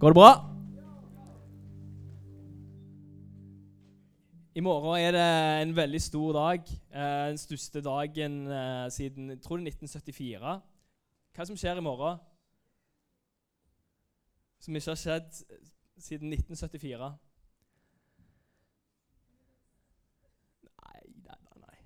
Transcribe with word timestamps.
Går 0.00 0.08
det 0.08 0.14
bra? 0.14 0.30
I 4.54 4.60
morgen 4.60 5.00
er 5.00 5.10
det 5.10 5.62
en 5.62 5.76
veldig 5.76 6.02
stor 6.02 6.32
dag. 6.32 6.60
Eh, 6.92 7.28
den 7.28 7.38
største 7.38 7.80
dagen 7.80 8.46
eh, 8.46 8.90
siden 8.90 9.30
jeg 9.30 9.40
tror 9.40 9.56
det 9.56 9.62
er 9.62 9.72
1974. 9.72 10.60
Hva 11.32 11.44
som 11.44 11.56
skjer 11.56 11.80
i 11.80 11.80
morgen? 11.80 12.18
Som 14.60 14.76
ikke 14.76 14.90
har 14.90 15.00
skjedd 15.00 15.32
siden 15.96 16.32
1974? 16.32 17.10
Nei, 20.76 21.00
nei, 21.24 21.40
nei. 21.40 21.60
nei. 21.64 21.76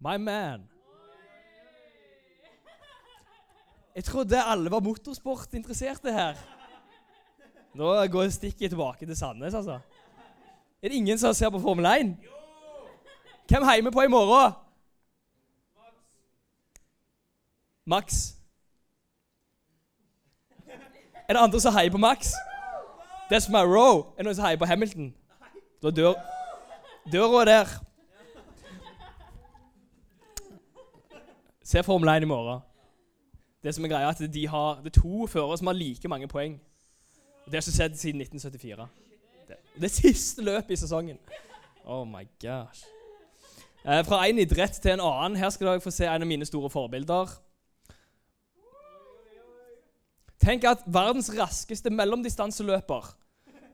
My 0.00 0.16
man. 0.18 0.73
Jeg 3.94 4.04
trodde 4.04 4.42
alle 4.42 4.70
var 4.70 4.80
motorsportinteresserte 4.80 6.12
her. 6.12 6.34
Nå 7.74 8.06
går 8.06 8.28
stikket 8.28 8.70
tilbake 8.70 9.06
til 9.06 9.16
Sandnes, 9.16 9.54
altså. 9.54 9.78
Er 10.82 10.88
det 10.88 10.96
ingen 10.96 11.18
som 11.18 11.34
ser 11.34 11.50
på 11.50 11.58
Formel 11.58 11.86
1? 11.86 12.16
Hvem 13.48 13.64
heier 13.64 13.82
vi 13.82 13.90
på 13.90 14.02
i 14.02 14.08
morgen? 14.08 14.52
Max. 17.86 18.34
Er 21.28 21.32
det 21.32 21.42
andre 21.42 21.60
som 21.60 21.74
heier 21.74 21.90
på 21.90 21.98
Max? 21.98 22.32
That's 23.32 23.50
my 23.50 23.62
row. 23.64 23.98
Er 23.98 24.22
det 24.22 24.24
noen 24.24 24.36
som 24.36 24.44
heier 24.44 24.58
på 24.58 24.68
Hamilton? 24.68 25.14
Da 25.82 25.90
dør 25.90 26.14
Døra 27.12 27.40
er 27.40 27.44
der. 27.44 27.72
Se 31.62 31.82
Formel 31.82 32.08
1 32.08 32.22
i 32.22 32.26
morgen. 32.26 32.62
Det 33.64 33.72
som 33.74 33.84
er 33.84 33.88
greia 33.88 34.10
er 34.10 34.12
at 34.12 34.34
de 34.34 34.46
har, 34.48 34.80
Det 34.84 34.92
er 34.92 35.00
to 35.00 35.26
førere 35.26 35.58
som 35.58 35.66
har 35.66 35.74
like 35.74 36.08
mange 36.08 36.28
poeng. 36.28 36.60
Det 37.44 37.54
har 37.54 37.62
ikke 37.62 37.76
skjedd 37.78 37.96
siden 37.96 38.20
1974. 38.20 38.88
Det, 39.48 39.56
det 39.80 39.90
siste 39.90 40.44
løpet 40.44 40.70
i 40.70 40.76
sesongen. 40.76 41.18
Oh 41.84 42.04
my 42.08 42.26
gosh. 42.40 42.84
Eh, 43.84 44.04
fra 44.04 44.26
en 44.28 44.38
idrett 44.38 44.80
til 44.80 44.94
en 44.94 45.00
annen. 45.00 45.36
Her 45.36 45.50
skal 45.50 45.66
dere 45.66 45.80
få 45.80 45.92
se 45.92 46.04
en 46.04 46.22
av 46.22 46.28
mine 46.28 46.46
store 46.48 46.70
forbilder. 46.70 47.32
Tenk 50.44 50.64
at 50.68 50.84
verdens 50.86 51.30
raskeste 51.32 51.90
mellomdistanseløper 51.90 53.14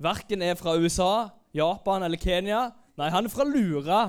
verken 0.02 0.42
er 0.42 0.54
fra 0.54 0.76
USA, 0.78 1.28
Japan 1.54 2.02
eller 2.06 2.18
Kenya. 2.18 2.68
Nei, 2.98 3.10
han 3.10 3.26
er 3.26 3.32
fra 3.32 3.46
Lura. 3.46 4.00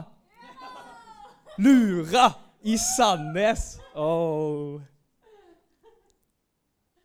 Lura 1.57 2.31
i 2.61 2.77
Sandnes. 2.77 3.79
Oh. 3.95 4.81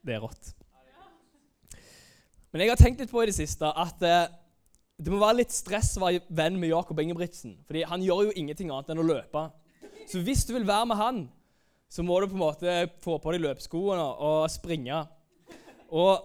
Det 0.07 0.15
er 0.15 0.23
rått. 0.23 0.53
Men 2.53 2.63
jeg 2.63 2.71
har 2.71 2.79
tenkt 2.79 3.01
litt 3.03 3.11
på 3.11 3.25
i 3.25 3.29
det 3.29 3.35
siste 3.37 3.69
at 3.69 4.05
eh, 4.07 4.29
det 4.97 5.13
må 5.13 5.19
være 5.21 5.43
litt 5.43 5.53
stress 5.53 5.97
å 5.99 6.05
være 6.05 6.23
venn 6.39 6.57
med 6.61 6.71
Jakob 6.71 7.01
Ingebrigtsen. 7.03 7.59
fordi 7.67 7.83
han 7.91 8.05
gjør 8.05 8.29
jo 8.29 8.37
ingenting 8.39 8.71
annet 8.71 8.95
enn 8.95 9.03
å 9.03 9.07
løpe. 9.07 9.43
Så 10.07 10.23
hvis 10.25 10.47
du 10.47 10.55
vil 10.55 10.67
være 10.67 10.87
med 10.87 10.97
han, 10.97 11.19
så 11.91 12.05
må 12.07 12.21
du 12.21 12.29
på 12.31 12.39
en 12.39 12.45
måte 12.45 12.77
få 13.03 13.19
på 13.23 13.35
deg 13.35 13.43
løpeskoene 13.45 14.07
og 14.29 14.47
springe. 14.51 15.03
Og 15.91 16.23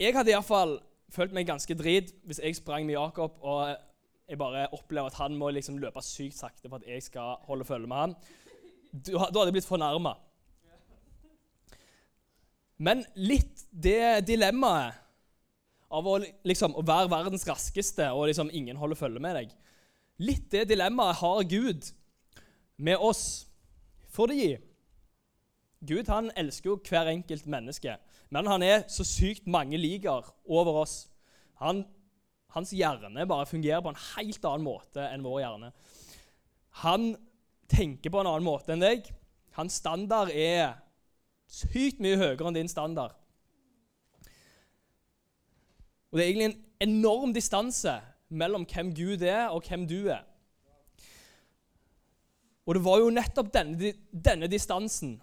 jeg 0.00 0.16
hadde 0.16 0.32
iallfall 0.32 0.78
følt 1.12 1.36
meg 1.36 1.48
ganske 1.48 1.76
drit 1.76 2.10
hvis 2.28 2.40
jeg 2.42 2.56
sprang 2.58 2.88
med 2.88 2.96
Jakob 2.96 3.38
og 3.40 3.76
jeg 4.28 4.40
bare 4.40 4.66
opplever 4.76 5.08
at 5.08 5.20
han 5.22 5.36
må 5.38 5.48
liksom 5.54 5.78
løpe 5.80 6.02
sykt 6.04 6.36
sakte 6.36 6.68
for 6.68 6.80
at 6.80 6.88
jeg 6.88 7.04
skal 7.04 7.38
holde 7.48 7.68
følge 7.68 7.88
med 7.88 7.96
han. 7.96 8.16
Da 8.92 9.22
hadde 9.22 9.46
jeg 9.48 9.56
blitt 9.56 9.68
fornærma. 9.68 10.16
Men 12.78 13.02
litt 13.18 13.66
det 13.70 14.26
dilemmaet 14.28 14.98
av 15.88 16.06
å, 16.06 16.18
liksom, 16.46 16.76
å 16.76 16.84
være 16.84 17.10
verdens 17.10 17.46
raskeste 17.48 18.10
og 18.12 18.28
liksom 18.28 18.52
ingen 18.54 18.78
holder 18.78 18.98
følge 19.00 19.22
med 19.24 19.38
deg 19.38 19.54
Litt 20.18 20.48
det 20.50 20.64
dilemmaet 20.72 21.20
har 21.20 21.44
Gud 21.46 21.84
med 22.82 22.98
oss. 22.98 23.46
Fordi 24.10 24.56
Gud 25.78 26.08
han 26.10 26.32
elsker 26.34 26.72
jo 26.72 26.80
hver 26.82 27.12
enkelt 27.12 27.46
menneske, 27.46 27.94
men 28.34 28.50
han 28.50 28.64
er 28.66 28.82
så 28.90 29.06
sykt 29.06 29.46
mange 29.46 29.78
liker 29.78 30.26
over 30.42 30.80
oss. 30.82 30.96
Han, 31.62 31.84
hans 32.50 32.74
hjerne 32.74 33.28
bare 33.30 33.46
fungerer 33.46 33.84
på 33.84 33.92
en 33.94 34.02
helt 34.16 34.50
annen 34.50 34.66
måte 34.66 35.06
enn 35.06 35.22
vår 35.22 35.38
hjerne. 35.44 35.70
Han 36.82 37.12
tenker 37.70 38.10
på 38.10 38.18
en 38.18 38.32
annen 38.32 38.48
måte 38.48 38.74
enn 38.74 38.82
deg. 38.82 39.06
Hans 39.54 39.78
standard 39.78 40.34
er 40.34 40.80
sykt 41.48 42.00
mye 42.04 42.18
høyere 42.20 42.48
enn 42.48 42.58
din 42.58 42.70
standard. 42.70 43.16
Og 46.10 46.18
Det 46.18 46.24
er 46.24 46.28
egentlig 46.28 46.48
en 46.48 46.88
enorm 46.88 47.34
distanse 47.34 47.98
mellom 48.28 48.66
hvem 48.68 48.94
Gud 48.94 49.22
er, 49.22 49.48
og 49.48 49.64
hvem 49.68 49.86
du 49.88 50.08
er. 50.08 50.24
Og 52.66 52.74
det 52.74 52.84
var 52.84 52.98
jo 53.00 53.10
nettopp 53.10 53.48
denne, 53.54 53.94
denne 54.12 54.46
distansen 54.46 55.16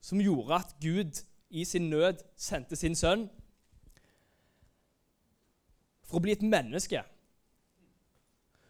som 0.00 0.20
gjorde 0.20 0.60
at 0.60 0.74
Gud 0.80 1.22
i 1.50 1.64
sin 1.64 1.90
nød 1.90 2.20
sendte 2.36 2.76
sin 2.76 2.94
sønn 2.94 3.28
for 6.04 6.18
å 6.18 6.22
bli 6.22 6.34
et 6.36 6.44
menneske. 6.44 7.00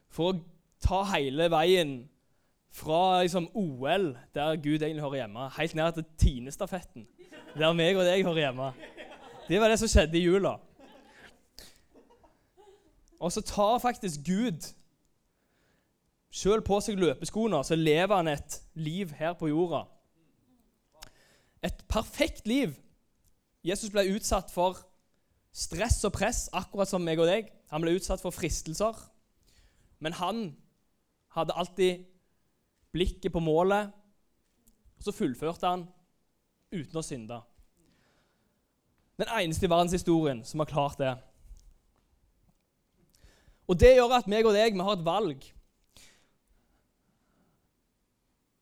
For 0.09 0.33
å 0.33 0.39
ta 0.81 1.03
hele 1.17 1.51
veien 1.53 1.99
fra 2.77 3.23
liksom, 3.23 3.49
OL, 3.57 4.11
der 4.35 4.57
Gud 4.57 4.83
egentlig 4.83 5.03
hører 5.03 5.23
hjemme, 5.23 5.49
helt 5.57 5.75
ned 5.75 5.93
til 5.93 6.05
Tinestafetten, 6.21 7.07
der 7.57 7.73
meg 7.73 7.97
og 7.97 8.05
deg 8.05 8.25
hører 8.27 8.43
hjemme. 8.47 8.71
Det 9.49 9.61
var 9.61 9.73
det 9.73 9.79
som 9.81 9.89
skjedde 9.89 10.19
i 10.19 10.25
jula. 10.27 10.57
Og 13.21 13.33
så 13.33 13.41
tar 13.41 13.79
faktisk 13.81 14.21
Gud 14.27 14.67
sjøl 16.37 16.61
på 16.65 16.81
seg 16.85 16.99
løpeskoene, 17.01 17.63
så 17.65 17.79
lever 17.79 18.13
han 18.13 18.29
et 18.29 18.59
liv 18.75 19.15
her 19.17 19.33
på 19.39 19.49
jorda. 19.49 19.87
Et 21.65 21.79
perfekt 21.89 22.45
liv. 22.47 22.75
Jesus 23.65 23.91
ble 23.91 24.05
utsatt 24.13 24.53
for 24.53 24.83
stress 25.57 26.03
og 26.05 26.13
press, 26.13 26.45
akkurat 26.53 26.91
som 26.91 27.03
meg 27.03 27.23
og 27.23 27.31
deg. 27.31 27.49
Han 27.73 27.83
ble 27.83 27.97
utsatt 27.97 28.21
for 28.21 28.35
fristelser. 28.35 28.99
Men 29.99 30.13
han 30.21 30.51
hadde 31.33 31.57
alltid 31.57 32.05
blikket 32.97 33.35
på 33.35 33.43
målet, 33.45 33.93
og 34.97 35.05
så 35.05 35.13
fullførte 35.13 35.69
han 35.69 35.85
uten 36.73 36.99
å 36.99 37.05
synde. 37.05 37.39
Den 39.17 39.33
eneste 39.33 39.69
i 39.69 39.73
verdenshistorien 39.73 40.43
som 40.45 40.61
har 40.61 40.71
klart 40.71 40.99
det. 41.01 41.15
Og 43.67 43.79
Det 43.81 43.97
gjør 43.97 44.19
at 44.19 44.29
meg 44.31 44.47
og 44.47 44.55
deg 44.55 44.77
vi 44.77 44.85
har 44.85 44.97
et 44.97 45.07
valg. 45.07 45.47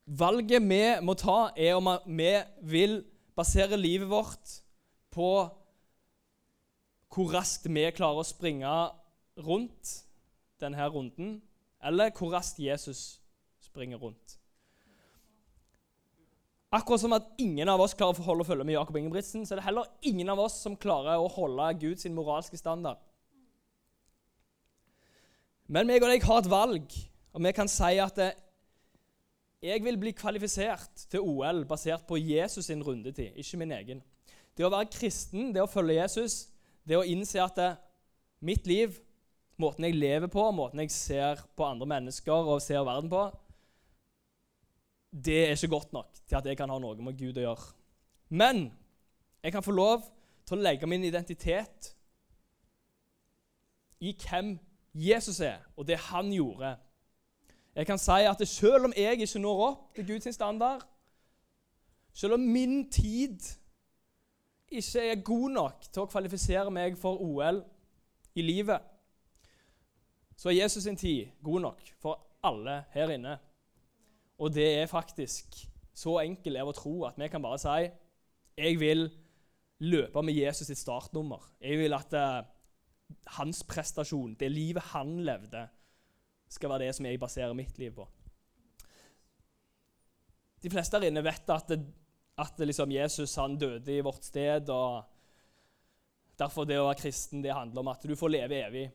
Valget 0.05 0.63
vi 0.63 0.83
må 1.01 1.15
ta, 1.17 1.51
er 1.57 1.75
om 1.77 1.89
vi 2.05 2.31
vil 2.61 2.99
basere 3.35 3.77
livet 3.77 4.09
vårt 4.09 4.59
på 5.11 5.29
hvor 7.15 7.31
raskt 7.31 7.67
vi 7.71 7.85
klarer 7.95 8.21
å 8.21 8.27
springe 8.27 8.71
rundt 9.45 9.91
denne 10.61 10.87
runden, 10.91 11.37
eller 11.83 12.11
hvor 12.15 12.33
raskt 12.33 12.59
Jesus 12.59 13.21
springer 13.75 13.99
rundt. 13.99 14.39
Akkurat 16.75 17.01
som 17.01 17.13
at 17.15 17.27
ingen 17.39 17.69
av 17.71 17.79
oss 17.83 17.93
klarer 17.95 18.19
å 18.19 18.25
holde 18.25 18.43
og 18.43 18.49
følge 18.49 18.65
med 18.67 18.75
Jakob 18.75 18.97
Ingebrigtsen, 18.99 19.45
så 19.45 19.53
er 19.53 19.61
det 19.61 19.67
heller 19.67 19.91
ingen 20.07 20.31
av 20.31 20.41
oss 20.43 20.57
som 20.63 20.75
klarer 20.79 21.21
å 21.21 21.29
holde 21.31 21.67
Guds 21.83 22.07
moralske 22.11 22.59
standard. 22.59 22.99
Men 25.71 25.87
meg 25.89 26.03
og 26.03 26.11
deg 26.11 26.25
har 26.25 26.41
et 26.41 26.49
valg, 26.51 26.97
og 27.33 27.45
vi 27.45 27.53
kan 27.55 27.69
si 27.71 27.95
at 28.01 28.19
det, 28.19 28.33
jeg 29.65 29.81
vil 29.81 29.97
bli 29.97 30.11
kvalifisert 30.13 31.07
til 31.09 31.23
OL 31.25 31.63
basert 31.65 32.03
på 32.05 32.19
Jesus 32.19 32.67
sin 32.67 32.83
rundetid, 32.85 33.33
ikke 33.39 33.61
min 33.61 33.73
egen. 33.73 34.03
Det 34.55 34.65
å 34.65 34.73
være 34.73 34.91
kristen, 34.93 35.49
det 35.55 35.63
å 35.63 35.69
følge 35.69 35.97
Jesus, 35.97 36.45
det 36.85 36.99
å 36.99 37.07
innse 37.07 37.41
at 37.41 37.57
det, 37.57 37.71
mitt 38.45 38.67
liv, 38.69 38.99
måten 39.57 39.87
jeg 39.87 39.97
lever 39.97 40.29
på, 40.29 40.43
måten 40.53 40.83
jeg 40.83 40.93
ser 40.93 41.41
på 41.57 41.65
andre 41.65 41.87
mennesker 41.87 42.51
og 42.51 42.61
ser 42.61 42.83
verden 42.85 43.09
på, 43.09 43.23
det 45.15 45.37
er 45.45 45.55
ikke 45.55 45.71
godt 45.71 45.93
nok 45.93 46.17
til 46.27 46.35
at 46.35 46.45
jeg 46.45 46.57
kan 46.57 46.69
ha 46.69 46.77
noe 46.79 46.97
med 46.99 47.17
Gud 47.19 47.37
å 47.39 47.45
gjøre. 47.45 47.67
Men 48.35 48.67
jeg 49.43 49.53
kan 49.55 49.63
få 49.63 49.71
lov 49.71 50.03
til 50.45 50.57
å 50.57 50.65
legge 50.65 50.89
min 50.89 51.05
identitet 51.07 51.93
i 54.03 54.11
hvem 54.19 54.57
Jesus 54.95 55.39
er, 55.39 55.63
og 55.75 55.87
det 55.87 55.97
han 56.09 56.31
gjorde. 56.33 56.75
Jeg 57.75 57.87
kan 57.87 57.99
si 57.99 58.23
at 58.27 58.43
selv 58.47 58.89
om 58.89 58.93
jeg 58.95 59.19
ikke 59.19 59.39
når 59.39 59.63
opp 59.69 59.95
til 59.95 60.07
Guds 60.07 60.35
standard, 60.35 60.83
selv 62.13 62.33
om 62.33 62.39
min 62.39 62.89
tid 62.91 63.39
ikke 64.71 64.99
er 65.11 65.23
god 65.23 65.49
nok 65.51 65.87
til 65.91 66.03
å 66.03 66.09
kvalifisere 66.11 66.71
meg 66.71 66.95
for 66.99 67.19
OL 67.23 67.61
i 68.35 68.43
livet, 68.43 68.79
så 70.35 70.49
er 70.49 70.61
Jesus 70.61 70.83
sin 70.83 70.97
tid 70.99 71.31
god 71.43 71.67
nok 71.69 71.91
for 71.99 72.19
alle 72.43 72.83
her 72.91 73.11
inne. 73.15 73.37
Og 74.41 74.51
det 74.53 74.67
er 74.81 74.91
faktisk 74.91 75.55
så 75.95 76.17
enkelt 76.19 76.59
av 76.59 76.71
å 76.71 76.75
tro 76.75 76.95
at 77.07 77.19
vi 77.19 77.29
kan 77.31 77.43
bare 77.43 77.61
si 77.61 77.85
jeg 78.55 78.79
vil 78.79 79.07
løpe 79.83 80.21
med 80.23 80.35
Jesus 80.37 80.69
sitt 80.69 80.79
startnummer. 80.79 81.43
Jeg 81.59 81.79
vil 81.81 81.95
at 81.95 82.13
uh, 82.15 82.43
hans 83.37 83.63
prestasjon, 83.67 84.35
det 84.39 84.51
livet 84.51 84.91
han 84.93 85.17
levde, 85.27 85.65
skal 86.51 86.71
være 86.71 86.87
det 86.87 86.95
som 86.95 87.07
jeg 87.07 87.19
baserer 87.19 87.57
mitt 87.57 87.77
liv 87.81 87.91
på. 87.95 88.05
De 90.63 90.71
fleste 90.71 90.97
her 90.97 91.09
inne 91.09 91.23
vet 91.25 91.51
at, 91.51 91.67
det, 91.69 91.81
at 92.41 92.55
det 92.57 92.69
liksom 92.69 92.93
Jesus 92.95 93.35
han 93.41 93.57
døde 93.59 93.91
i 93.91 94.03
vårt 94.05 94.23
sted. 94.25 94.69
og 94.73 95.03
Derfor 96.39 96.67
det 96.67 96.79
å 96.79 96.87
være 96.87 97.01
kristen 97.03 97.43
det 97.43 97.53
handler 97.53 97.83
om 97.83 97.91
at 97.91 98.07
du 98.07 98.15
får 98.17 98.33
leve 98.33 98.61
evig. 98.63 98.85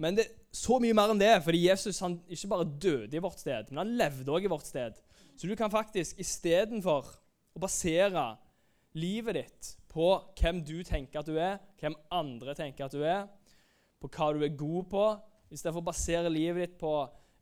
Men 0.00 0.16
det 0.16 0.24
er 0.24 0.36
så 0.56 0.78
mye 0.80 0.96
mer 0.96 1.12
enn 1.12 1.20
det, 1.20 1.32
fordi 1.44 1.66
Jesus 1.66 2.00
han 2.00 2.16
ikke 2.32 2.48
bare 2.50 2.68
døde 2.82 3.16
i 3.16 3.22
vårt 3.22 3.42
sted, 3.42 3.68
men 3.68 3.82
han 3.82 3.96
levde 4.00 4.32
også 4.32 4.48
i 4.48 4.52
vårt 4.52 4.68
sted. 4.68 5.00
Så 5.36 5.48
du 5.48 5.52
kan 5.56 5.72
faktisk 5.72 6.18
istedenfor 6.20 7.10
å 7.56 7.60
basere 7.60 8.24
livet 8.96 9.36
ditt 9.36 9.70
på 9.90 10.08
hvem 10.38 10.62
du 10.64 10.78
tenker 10.86 11.20
at 11.20 11.28
du 11.28 11.36
er, 11.36 11.58
hvem 11.80 11.96
andre 12.14 12.54
tenker 12.56 12.86
at 12.86 12.96
du 12.96 13.04
er, 13.04 13.26
på 14.00 14.08
hva 14.08 14.30
du 14.32 14.44
er 14.46 14.56
god 14.56 14.88
på, 14.90 15.06
istedenfor 15.52 15.82
å 15.82 15.90
basere 15.90 16.32
livet 16.32 16.64
ditt 16.64 16.78
på 16.80 16.94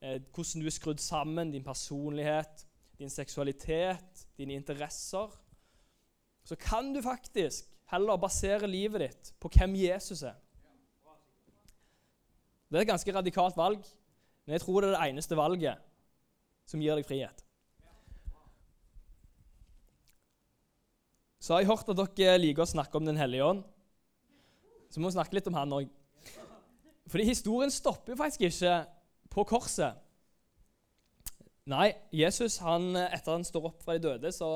eh, 0.02 0.19
hvordan 0.19 0.64
du 0.64 0.69
er 0.69 0.75
skrudd 0.75 1.02
sammen, 1.02 1.52
din 1.54 1.66
personlighet, 1.66 2.64
din 2.99 3.12
seksualitet, 3.12 4.26
dine 4.38 4.58
interesser, 4.58 5.31
så 6.43 6.58
kan 6.58 6.90
du 6.94 7.02
faktisk 7.04 7.69
heller 7.93 8.19
basere 8.20 8.66
livet 8.66 9.04
ditt 9.04 9.32
på 9.38 9.50
hvem 9.54 9.76
Jesus 9.78 10.25
er. 10.26 10.37
Det 12.68 12.76
er 12.76 12.84
et 12.84 12.90
ganske 12.90 13.12
radikalt 13.16 13.56
valg, 13.56 13.84
men 14.44 14.56
jeg 14.56 14.60
tror 14.60 14.82
det 14.84 14.90
er 14.90 14.96
det 14.96 15.04
eneste 15.08 15.36
valget 15.36 15.84
som 16.68 16.80
gir 16.84 16.98
deg 16.98 17.06
frihet. 17.08 17.44
Så 21.40 21.54
har 21.54 21.62
jeg 21.62 21.70
hørt 21.70 21.88
at 21.88 22.18
dere 22.18 22.40
liker 22.42 22.66
å 22.66 22.68
snakke 22.68 22.98
om 22.98 23.06
Den 23.08 23.16
hellige 23.16 23.46
ånd. 23.46 23.62
Så 24.92 25.00
må 25.00 25.08
vi 25.08 25.16
snakke 25.16 25.38
litt 25.38 25.48
om 25.48 25.56
han 25.56 25.72
òg. 25.72 25.88
Fordi 27.08 27.24
historien 27.24 27.72
stopper 27.72 28.18
faktisk 28.18 28.44
ikke 28.50 28.74
på 29.32 29.46
korset. 29.48 29.96
Nei, 31.68 31.92
Jesus, 32.12 32.58
han, 32.64 32.90
etter 32.96 33.36
han 33.36 33.44
står 33.44 33.70
opp 33.70 33.80
fra 33.84 33.96
de 33.96 34.04
døde, 34.04 34.32
så 34.32 34.48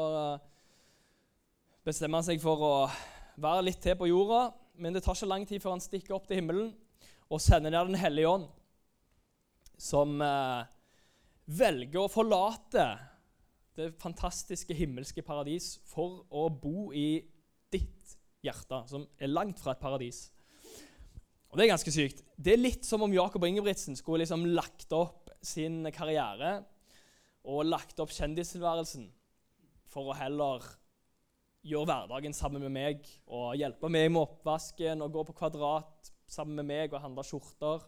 bestemmer 1.84 2.20
han 2.20 2.28
seg 2.28 2.40
for 2.44 2.60
å 2.64 2.74
være 3.40 3.66
litt 3.70 3.80
til 3.84 3.96
på 3.96 4.08
jorda. 4.08 4.50
Men 4.76 4.92
det 4.92 5.04
tar 5.04 5.16
ikke 5.16 5.32
lang 5.32 5.48
tid 5.48 5.64
før 5.64 5.78
han 5.78 5.84
stikker 5.84 6.16
opp 6.16 6.28
til 6.28 6.40
himmelen 6.40 6.72
og 7.32 7.40
sender 7.40 7.73
ned 7.73 7.88
Den 7.88 8.00
hellige 8.00 8.29
ånd, 8.29 8.44
som 9.81 10.20
eh, 10.23 10.69
velger 11.49 12.05
å 12.05 12.12
forlate 12.12 12.84
det 13.79 13.94
fantastiske 14.02 14.76
himmelske 14.76 15.25
paradis 15.25 15.79
for 15.88 16.26
å 16.29 16.49
bo 16.52 16.90
i 16.93 17.23
ditt 17.73 18.17
hjerte, 18.44 18.82
som 18.90 19.06
er 19.17 19.32
langt 19.32 19.62
fra 19.62 19.73
et 19.73 19.81
paradis. 19.81 20.26
Og 21.49 21.56
Det 21.56 21.64
er 21.64 21.73
ganske 21.73 21.93
sykt. 21.93 22.23
Det 22.37 22.55
er 22.55 22.61
litt 22.61 22.87
som 22.88 23.02
om 23.05 23.12
Jakob 23.12 23.44
Ingebrigtsen 23.44 23.96
skulle 23.96 24.23
liksom 24.23 24.44
lagt 24.52 24.93
opp 24.96 25.32
sin 25.44 25.82
karriere 25.93 26.62
og 27.49 27.67
lagt 27.67 27.99
opp 28.00 28.12
kjendistilværelsen 28.14 29.08
for 29.90 30.12
å 30.12 30.17
heller 30.17 30.64
gjøre 31.67 31.88
hverdagen 31.88 32.34
sammen 32.34 32.62
med 32.64 32.75
meg 32.75 33.08
og 33.26 33.56
hjelpe 33.58 33.90
meg 33.93 34.11
med 34.11 34.23
oppvasken 34.23 35.05
og 35.05 35.12
gå 35.14 35.25
på 35.29 35.37
Kvadrat 35.43 36.11
sammen 36.32 36.56
med 36.61 36.69
meg 36.70 36.94
og 36.94 37.02
handla 37.02 37.25
skjorter. 37.26 37.84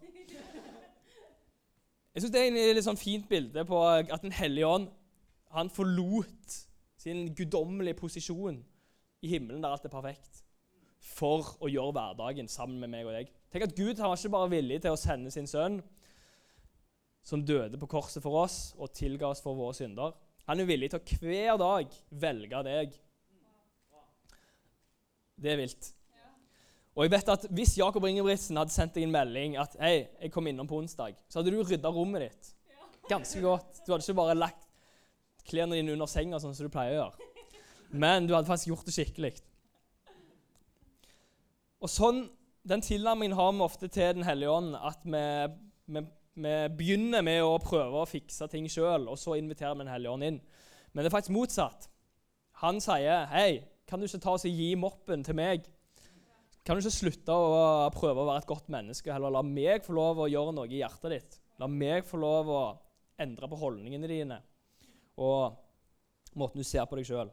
Jeg 2.14 2.22
synes 2.22 2.32
Det 2.32 2.40
er 2.40 2.58
et 2.60 2.76
litt 2.76 2.86
sånn 2.86 3.00
fint 3.00 3.26
bilde 3.28 3.64
på 3.66 3.80
at 3.88 4.22
Den 4.22 4.34
hellige 4.36 4.68
ånd 4.68 4.92
han 5.54 5.70
forlot 5.70 6.56
sin 6.98 7.28
guddommelige 7.36 7.98
posisjon 7.98 8.56
i 9.22 9.30
himmelen 9.30 9.62
der 9.62 9.70
alt 9.70 9.84
er 9.86 9.92
perfekt, 9.92 10.40
for 10.98 11.52
å 11.62 11.70
gjøre 11.70 11.94
hverdagen 11.94 12.48
sammen 12.50 12.80
med 12.82 12.90
meg 12.90 13.06
og 13.06 13.14
deg. 13.14 13.30
Tenk 13.52 13.68
at 13.68 13.76
Gud 13.76 14.00
han 14.02 14.10
var 14.10 14.18
ikke 14.18 14.34
bare 14.34 14.50
villig 14.50 14.80
til 14.82 14.96
å 14.96 14.98
sende 14.98 15.30
sin 15.30 15.46
sønn, 15.46 15.78
som 17.24 17.44
døde 17.46 17.78
på 17.80 17.88
korset 17.88 18.24
for 18.24 18.42
oss 18.42 18.74
og 18.74 18.92
tilga 18.98 19.30
oss 19.30 19.44
for 19.44 19.56
våre 19.56 19.76
synder. 19.78 20.16
Han 20.50 20.60
er 20.60 20.68
villig 20.68 20.90
til 20.92 21.00
å 21.00 21.20
hver 21.22 21.60
dag 21.60 21.94
velge 22.24 22.64
deg 22.66 22.98
det 25.40 25.52
er 25.52 25.58
vilt. 25.58 25.90
Og 26.94 27.04
jeg 27.04 27.10
vet 27.10 27.30
at 27.32 27.46
Hvis 27.50 27.78
Jakob 27.78 28.04
Ingebrigtsen 28.06 28.56
hadde 28.56 28.74
sendt 28.74 28.94
deg 28.94 29.06
en 29.06 29.14
melding 29.14 29.56
at 29.58 29.74
hei, 29.82 30.06
jeg 30.22 30.32
kom 30.34 30.46
innom 30.46 30.68
på 30.70 30.78
onsdag, 30.78 31.16
så 31.28 31.40
hadde 31.40 31.54
du 31.54 31.62
rydda 31.62 31.90
rommet 31.90 32.28
ditt 32.28 32.52
ganske 33.08 33.40
godt. 33.40 33.82
Du 33.84 33.92
hadde 33.92 34.04
ikke 34.04 34.16
bare 34.16 34.36
lagt 34.38 34.62
klærne 35.48 35.76
dine 35.76 35.92
under 35.92 36.08
senga, 36.08 36.40
sånn 36.40 36.54
som 36.56 36.66
du 36.66 36.72
pleier 36.72 36.94
å 36.94 37.00
gjøre. 37.02 37.30
Men 37.94 38.26
du 38.26 38.32
hadde 38.34 38.48
faktisk 38.48 38.70
gjort 38.72 38.88
det 38.88 38.96
skikkelig. 38.96 39.34
Og 41.84 41.92
sånn, 41.92 42.26
Den 42.64 42.80
tilnærmingen 42.80 43.36
har 43.36 43.50
vi 43.52 43.60
ofte 43.60 43.88
til 43.92 44.14
Den 44.16 44.24
hellige 44.24 44.48
ånd, 44.48 44.70
at 44.72 45.02
vi, 45.04 45.24
vi, 45.92 46.00
vi 46.32 46.52
begynner 46.78 47.20
med 47.20 47.42
å 47.44 47.58
prøve 47.60 48.00
å 48.00 48.08
fikse 48.08 48.48
ting 48.48 48.70
sjøl, 48.72 49.04
og 49.04 49.18
så 49.20 49.36
inviterer 49.36 49.74
vi 49.74 49.84
Den 49.84 49.92
hellige 49.92 50.14
ånd 50.14 50.24
inn. 50.24 50.38
Men 50.94 51.04
det 51.04 51.10
er 51.10 51.16
faktisk 51.18 51.36
motsatt. 51.36 51.90
Han 52.62 52.80
sier, 52.80 53.26
'Hei, 53.28 53.66
kan 53.86 54.00
du 54.00 54.06
ikke 54.06 54.22
ta 54.22 54.32
oss 54.32 54.46
og 54.48 54.56
gi 54.56 54.74
moppen 54.74 55.24
til 55.24 55.36
meg?' 55.36 55.68
Kan 56.64 56.78
du 56.78 56.80
ikke 56.80 56.96
slutte 56.96 57.34
å 57.36 57.90
prøve 57.92 58.22
å 58.22 58.28
være 58.30 58.40
et 58.40 58.48
godt 58.48 58.70
menneske, 58.72 59.12
heller 59.12 59.32
la 59.34 59.42
meg 59.44 59.84
få 59.84 59.92
lov 59.98 60.22
å 60.24 60.30
gjøre 60.32 60.54
noe 60.56 60.70
i 60.72 60.80
hjertet 60.80 61.12
ditt? 61.12 61.40
La 61.60 61.68
meg 61.68 62.06
få 62.08 62.16
lov 62.22 62.48
å 62.48 62.62
endre 63.20 63.48
på 63.50 63.58
holdningene 63.60 64.08
dine 64.10 64.38
og 65.20 65.60
måten 66.34 66.58
du 66.58 66.66
ser 66.66 66.86
på 66.88 66.96
deg 66.98 67.06
sjøl. 67.06 67.28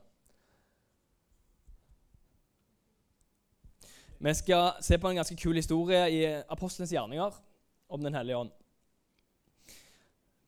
Vi 4.21 4.33
skal 4.37 4.83
se 4.85 4.99
på 5.01 5.09
en 5.09 5.17
ganske 5.17 5.37
kul 5.39 5.57
historie 5.57 6.03
i 6.13 6.19
Apostlenes 6.51 6.91
gjerninger 6.93 7.39
om 7.91 8.03
Den 8.03 8.13
hellige 8.13 8.43
ånd. 8.43 8.51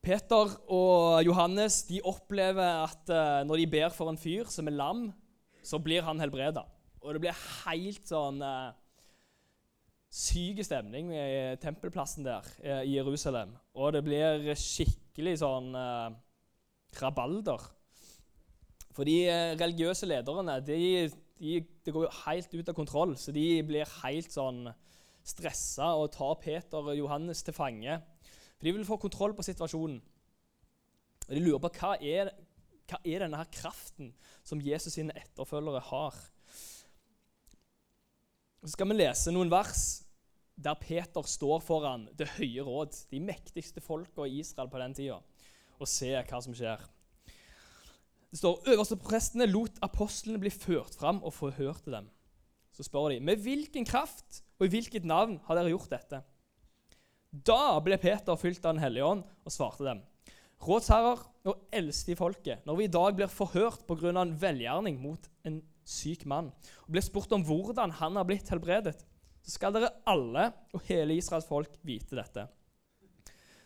Peter 0.03 0.51
og 0.67 1.23
Johannes 1.23 1.79
de 1.87 2.03
opplever 2.03 2.83
at 2.83 3.07
uh, 3.07 3.41
når 3.47 3.63
de 3.63 3.71
ber 3.71 3.95
for 3.95 4.11
en 4.11 4.19
fyr 4.19 4.51
som 4.51 4.67
er 4.67 4.75
lam, 4.75 5.07
så 5.63 5.79
blir 5.79 6.03
han 6.03 6.19
helbreda. 6.19 6.65
Og 7.03 7.13
det 7.13 7.21
blir 7.25 7.43
helt 7.65 8.07
sånn 8.07 8.39
uh, 8.39 8.71
syk 10.13 10.61
stemning 10.63 11.11
i 11.11 11.55
tempelplassen 11.59 12.23
der 12.23 12.47
uh, 12.63 12.81
i 12.81 12.95
Jerusalem. 12.95 13.51
Og 13.75 13.91
det 13.95 14.03
blir 14.05 14.53
skikkelig 14.55 15.37
sånn 15.43 15.73
uh, 15.75 16.13
rabalder. 17.01 17.67
For 18.93 19.09
de 19.09 19.17
religiøse 19.57 20.07
lederne 20.07 20.59
de, 20.61 20.79
de, 21.41 21.59
det 21.83 21.93
går 21.93 22.05
jo 22.05 22.15
helt 22.23 22.53
ut 22.53 22.69
av 22.69 22.77
kontroll, 22.77 23.15
så 23.17 23.33
de 23.35 23.47
blir 23.65 23.89
helt 24.03 24.31
sånn 24.31 24.67
stressa 25.23 25.93
og 25.97 26.11
tar 26.13 26.35
Peter 26.41 26.83
og 26.83 26.97
Johannes 26.97 27.43
til 27.43 27.55
fange. 27.55 27.97
For 28.57 28.67
De 28.67 28.75
vil 28.75 28.87
få 28.87 28.99
kontroll 29.01 29.35
på 29.35 29.45
situasjonen. 29.45 29.99
Og 31.27 31.33
De 31.35 31.41
lurer 31.41 31.63
på 31.63 31.71
hva 31.79 31.95
er, 31.99 32.31
hva 32.87 32.99
er 33.03 33.25
denne 33.25 33.39
her 33.39 33.49
kraften 33.51 34.13
som 34.43 34.61
Jesus 34.61 34.95
sine 34.99 35.15
etterfølgere 35.19 35.83
har. 35.89 36.19
Så 38.63 38.77
skal 38.77 38.87
vi 38.93 38.95
lese 38.95 39.31
noen 39.35 39.49
vers 39.51 39.79
der 40.63 40.77
Peter 40.79 41.25
står 41.27 41.59
foran 41.65 42.05
Det 42.15 42.29
høye 42.37 42.63
råd, 42.63 42.95
de 43.11 43.19
mektigste 43.19 43.81
folka 43.83 44.23
i 44.23 44.37
Israel 44.39 44.69
på 44.71 44.79
den 44.79 44.93
tida, 44.95 45.17
og 45.81 45.89
se 45.89 46.13
hva 46.15 46.39
som 46.45 46.55
skjer. 46.55 46.85
Det 48.31 48.39
står 48.39 48.69
øverste 48.71 48.95
prestene 49.03 49.49
lot 49.49 49.81
apostlene 49.83 50.39
bli 50.39 50.53
ført 50.53 50.95
fram 50.95 51.19
og 51.27 51.35
forhørte 51.35 51.91
dem. 51.91 52.07
Så 52.71 52.87
spør 52.87 53.11
de 53.11 53.19
med 53.19 53.43
hvilken 53.43 53.83
kraft 53.83 54.39
og 54.55 54.69
i 54.69 54.71
hvilket 54.77 55.03
navn 55.11 55.41
har 55.43 55.59
dere 55.59 55.73
gjort 55.73 55.91
dette. 55.91 56.21
Da 57.33 57.75
ble 57.83 57.99
Peter 57.99 58.39
fylt 58.39 58.63
av 58.63 58.77
Den 58.77 58.85
hellige 58.85 59.11
ånd 59.11 59.27
og 59.43 59.53
svarte 59.53 59.83
dem. 59.89 59.99
Rådsherrer 60.63 61.27
og 61.51 61.67
eldste 61.75 62.15
i 62.15 62.17
folket, 62.17 62.63
når 62.63 62.79
vi 62.79 62.87
i 62.87 62.95
dag 62.95 63.11
blir 63.17 63.27
forhørt 63.27 63.83
pga. 63.89 64.15
en 64.21 64.37
velgjerning 64.39 65.01
mot 65.03 65.27
en 65.43 65.59
syk 65.85 66.25
mann, 66.29 66.51
og 66.85 66.91
blir 66.91 67.03
spurt 67.03 67.31
om 67.35 67.43
hvordan 67.45 67.91
han 67.99 68.19
har 68.19 68.27
blitt 68.27 68.49
helbredet, 68.51 68.95
så 69.43 69.57
skal 69.57 69.73
dere 69.75 69.91
alle 70.07 70.49
og 70.73 70.83
hele 70.87 71.17
Israels 71.19 71.47
folk 71.49 71.73
vite 71.83 72.15
dette. 72.15 72.47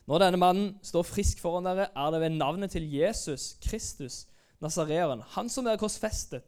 Når 0.08 0.24
denne 0.24 0.40
mannen 0.40 0.68
står 0.86 1.06
frisk 1.06 1.42
foran 1.44 1.68
dere, 1.68 1.90
er 1.92 2.12
det 2.14 2.22
ved 2.24 2.38
navnet 2.38 2.72
til 2.74 2.88
Jesus 2.90 3.56
Kristus, 3.64 4.26
Nasareeren, 4.64 5.22
han 5.36 5.52
som 5.54 5.68
er 5.70 5.78
korsfestet, 5.78 6.46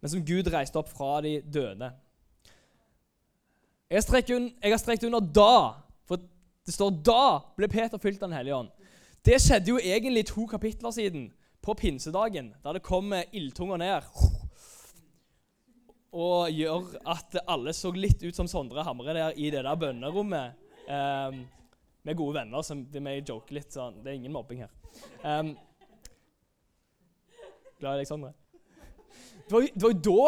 men 0.00 0.12
som 0.12 0.22
Gud 0.24 0.48
reiste 0.52 0.78
opp 0.80 0.88
fra 0.88 1.18
de 1.24 1.40
døde. 1.42 1.90
Jeg 3.90 3.98
har 4.00 4.78
strekt 4.78 5.04
under 5.04 5.20
'da', 5.20 5.74
for 6.06 6.16
det 6.16 6.74
står 6.74 6.90
'da 6.90 7.40
ble 7.56 7.68
Peter 7.68 7.98
fylt 7.98 8.22
av 8.22 8.28
Den 8.28 8.36
hellige 8.36 8.54
ånd'. 8.54 8.72
Det 9.24 9.42
skjedde 9.42 9.68
jo 9.68 9.78
egentlig 9.78 10.26
to 10.26 10.46
kapitler 10.46 10.90
siden, 10.90 11.32
på 11.62 11.74
pinsedagen, 11.74 12.54
da 12.64 12.72
det 12.72 12.82
kom 12.82 13.12
ildtunger 13.32 13.76
ned 13.76 14.02
og 16.16 16.48
gjør 16.54 16.94
at 17.12 17.36
alle 17.44 17.74
så 17.76 17.92
litt 17.92 18.24
ut 18.24 18.36
som 18.36 18.48
Sondre 18.48 18.84
Hamre 18.86 19.14
der 19.16 19.36
i 19.36 19.50
det 19.52 19.62
der 19.66 19.78
bønnerommet. 19.80 20.64
Um, 20.86 21.44
med 22.06 22.14
gode 22.16 22.38
venner. 22.38 22.62
som 22.62 22.84
vi 22.86 23.00
joker 23.00 23.32
joke 23.32 23.54
litt 23.54 23.72
sånn, 23.74 24.02
Det 24.02 24.12
er 24.12 24.18
ingen 24.20 24.32
mobbing 24.32 24.62
her. 24.62 24.70
Um, 25.22 25.56
Glad 27.80 27.98
i 27.98 28.00
deg, 28.00 28.08
Sondre. 28.08 28.32
Det 29.46 29.52
var, 29.52 29.66
det 29.66 29.82
var 29.82 29.92
jo 29.92 30.04
da 30.06 30.20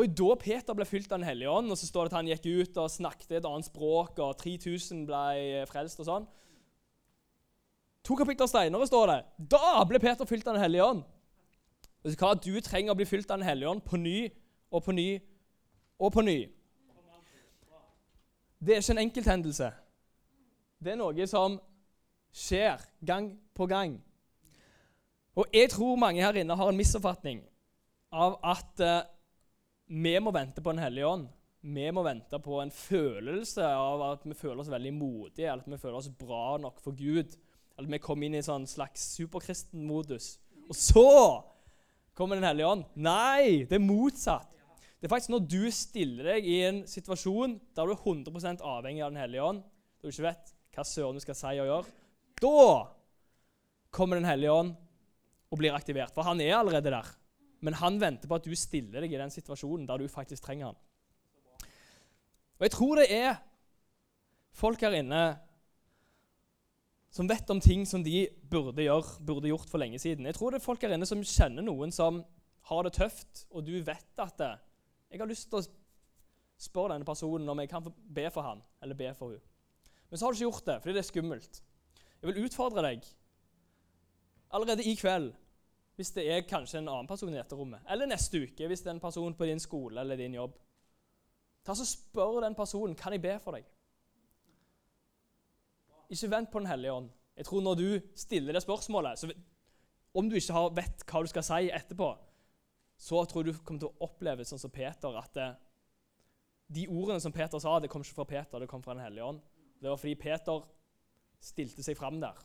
da 0.00 0.34
Peter 0.38 0.76
ble 0.76 0.86
fylt 0.86 1.10
av 1.10 1.18
Den 1.18 1.28
hellige 1.28 1.50
ånd, 1.50 1.70
og 1.70 1.76
så 1.76 1.86
står 1.86 2.06
det 2.06 2.12
at 2.12 2.18
han 2.18 2.28
gikk 2.30 2.46
ut 2.46 2.76
og 2.78 2.92
snakket 2.92 3.32
et 3.36 3.46
annet 3.48 3.66
språk, 3.66 4.20
og 4.22 4.36
3000 4.38 5.02
ble 5.08 5.64
frelst 5.68 6.00
og 6.00 6.06
sånn. 6.06 6.28
To 8.06 8.16
kapitler 8.16 8.48
steinere 8.48 8.86
står 8.88 9.10
det 9.10 9.18
da 9.52 9.82
ble 9.84 10.00
Peter 10.00 10.28
fylt 10.28 10.46
av 10.46 10.56
Den 10.56 10.62
hellige 10.62 10.86
ånd. 10.86 11.02
Hva? 12.16 12.32
Du 12.32 12.54
trenger 12.64 12.94
å 12.94 12.96
bli 12.96 13.04
fylt 13.04 13.30
av 13.30 13.40
Den 13.40 13.48
hellige 13.48 13.74
ånd 13.74 13.84
på 13.84 13.98
ny 14.00 14.30
og 14.70 14.86
på 14.86 14.94
ny 14.96 15.08
og 16.00 16.12
på 16.12 16.24
ny. 16.24 16.38
Det 18.60 18.74
er 18.74 18.82
ikke 18.82 18.96
en 18.96 19.04
enkelthendelse. 19.04 19.70
Det 20.80 20.92
er 20.92 21.00
noe 21.00 21.26
som 21.28 21.58
skjer 22.32 22.80
gang 23.06 23.32
på 23.56 23.66
gang. 23.68 23.98
Og 25.36 25.46
jeg 25.54 25.70
tror 25.72 26.00
mange 26.00 26.24
her 26.24 26.36
inne 26.40 26.56
har 26.56 26.72
en 26.72 26.78
misoppfatning 26.78 27.42
av 28.12 28.36
at 28.44 28.82
uh, 28.82 29.02
vi 29.90 30.16
må 30.22 30.32
vente 30.34 30.62
på 30.62 30.72
Den 30.72 30.82
hellige 30.82 31.06
ånd. 31.06 31.28
Vi 31.60 31.90
må 31.92 32.02
vente 32.02 32.38
på 32.40 32.60
en 32.62 32.72
følelse 32.72 33.64
av 33.64 34.02
at 34.06 34.24
vi 34.24 34.36
føler 34.36 34.62
oss 34.62 34.72
veldig 34.72 34.92
modige, 34.96 35.50
eller 35.50 35.64
at 35.64 35.72
vi 35.72 35.80
føler 35.80 35.98
oss 35.98 36.08
bra 36.08 36.56
nok 36.60 36.80
for 36.80 36.96
Gud. 36.96 37.36
Eller 37.76 37.88
at 37.88 37.92
vi 37.92 38.02
kommer 38.04 38.26
inn 38.26 38.36
i 38.36 38.40
en 38.40 38.46
sånn 38.46 38.68
slags 38.68 39.04
superkristen-modus. 39.16 40.32
Og 40.70 40.76
så 40.76 41.10
kommer 42.16 42.36
Den 42.36 42.48
hellige 42.48 42.68
ånd. 42.68 42.84
Nei, 42.96 43.64
det 43.68 43.78
er 43.78 43.84
motsatt. 43.84 44.48
Det 45.00 45.08
er 45.08 45.12
faktisk 45.14 45.32
når 45.32 45.44
du 45.48 45.62
stiller 45.72 46.26
deg 46.34 46.44
i 46.44 46.56
en 46.68 46.82
situasjon 46.88 47.56
der 47.76 47.88
du 47.88 47.94
er 47.94 48.02
100 48.02 48.60
avhengig 48.60 49.00
av 49.00 49.14
Den 49.14 49.22
hellige 49.22 49.46
ånd, 49.46 49.62
der 49.64 50.08
du 50.08 50.12
ikke 50.12 50.26
vet 50.28 50.52
hva 50.76 50.84
søren 50.84 51.16
du 51.16 51.22
skal 51.24 51.38
si 51.38 51.54
og 51.56 51.70
gjøre, 51.70 51.94
da 52.40 52.66
kommer 53.96 54.20
Den 54.20 54.28
hellige 54.28 54.52
ånd 54.52 54.74
og 55.50 55.58
blir 55.58 55.74
aktivert. 55.74 56.12
For 56.14 56.28
han 56.28 56.40
er 56.44 56.58
allerede 56.58 56.92
der. 56.92 57.08
Men 57.64 57.76
han 57.80 57.98
venter 58.00 58.28
på 58.28 58.36
at 58.36 58.46
du 58.46 58.52
stiller 58.56 59.02
deg 59.02 59.12
i 59.12 59.20
den 59.20 59.32
situasjonen 59.32 59.88
der 59.88 60.00
du 60.00 60.08
faktisk 60.08 60.44
trenger 60.44 60.70
han. 60.70 60.78
Og 62.60 62.66
jeg 62.68 62.74
tror 62.76 63.00
det 63.00 63.08
er 63.16 63.40
folk 64.52 64.82
her 64.84 64.98
inne 65.00 65.24
som 67.10 67.26
vet 67.26 67.48
om 67.50 67.58
ting 67.60 67.86
som 67.88 68.04
de 68.04 68.28
burde, 68.52 68.84
gjøre, 68.84 69.16
burde 69.26 69.50
gjort 69.50 69.70
for 69.72 69.82
lenge 69.82 69.98
siden. 69.98 70.28
Jeg 70.28 70.36
tror 70.36 70.52
det 70.52 70.60
er 70.60 70.68
folk 70.68 70.84
her 70.84 70.92
inne 70.94 71.08
som 71.08 71.24
kjenner 71.24 71.64
noen 71.66 71.90
som 71.90 72.20
har 72.68 72.84
det 72.86 72.92
tøft, 73.00 73.46
og 73.50 73.64
du 73.66 73.80
vet 73.82 74.20
at 74.22 74.36
det, 74.38 74.52
jeg 75.10 75.20
har 75.20 75.30
lyst 75.30 75.48
til 75.50 75.58
å 75.58 75.66
spørre 76.60 76.94
denne 76.94 77.08
personen 77.08 77.48
om 77.48 77.60
jeg 77.62 77.70
kan 77.70 77.84
be 77.86 78.26
for 78.30 78.46
han, 78.46 78.62
eller 78.82 78.98
be 78.98 79.10
for 79.16 79.34
hun. 79.34 79.42
Men 80.10 80.18
så 80.18 80.26
har 80.26 80.32
du 80.32 80.38
ikke 80.38 80.48
gjort 80.48 80.66
det 80.66 80.78
fordi 80.82 80.96
det 80.96 81.02
er 81.02 81.08
skummelt. 81.08 81.60
Jeg 82.20 82.30
vil 82.30 82.44
utfordre 82.44 82.84
deg 82.84 83.06
allerede 84.50 84.84
i 84.84 84.96
kveld, 84.98 85.30
hvis 85.96 86.12
det 86.16 86.24
er 86.32 86.46
kanskje 86.48 86.80
en 86.80 86.88
annen 86.88 87.08
person 87.08 87.30
i 87.32 87.36
dette 87.38 87.56
rommet, 87.56 87.82
eller 87.90 88.08
neste 88.10 88.42
uke 88.44 88.68
hvis 88.68 88.82
det 88.84 88.90
er 88.90 88.96
en 88.96 89.02
person 89.02 89.36
på 89.36 89.48
din 89.48 89.62
skole 89.62 90.00
eller 90.00 90.18
din 90.20 90.36
jobb. 90.38 90.56
Ta 91.64 91.76
så 91.76 91.84
Spør 91.84 92.40
den 92.44 92.56
personen 92.56 92.96
kan 92.96 93.12
jeg 93.12 93.22
be 93.22 93.36
for 93.42 93.56
deg. 93.56 93.66
Ikke 96.10 96.30
vent 96.30 96.50
på 96.50 96.58
Den 96.58 96.70
hellige 96.70 96.92
ånd. 96.92 97.10
Jeg 97.36 97.46
tror 97.46 97.60
Når 97.60 97.74
du 97.74 98.00
stiller 98.14 98.52
det 98.52 98.62
spørsmålet, 98.62 99.18
så 99.18 99.32
om 100.14 100.28
du 100.28 100.36
ikke 100.36 100.64
vet 100.74 101.04
hva 101.06 101.22
du 101.22 101.30
skal 101.30 101.44
si 101.46 101.70
etterpå, 101.70 102.08
så 103.00 103.22
tror 103.24 103.46
jeg 103.46 103.54
du 103.54 103.62
kommer 103.64 103.80
til 103.80 103.88
å 103.88 104.06
oppleve 104.06 104.44
sånn 104.44 104.60
som 104.60 104.72
Peter, 104.72 105.14
at 105.16 105.32
det, 105.36 105.48
de 106.76 106.84
ordene 106.90 107.22
som 107.22 107.32
Peter 107.32 107.62
sa, 107.62 107.78
det 107.80 107.88
kom 107.90 108.04
ikke 108.04 108.18
fra 108.18 108.28
Peter, 108.28 108.60
det 108.60 108.68
kom 108.70 108.82
fra 108.84 108.92
Den 108.94 109.06
hellige 109.06 109.24
ånd. 109.24 109.40
Det 109.80 109.88
var 109.88 110.00
fordi 110.00 110.18
Peter 110.20 110.66
stilte 111.40 111.84
seg 111.86 111.96
fram 111.96 112.20
der 112.20 112.36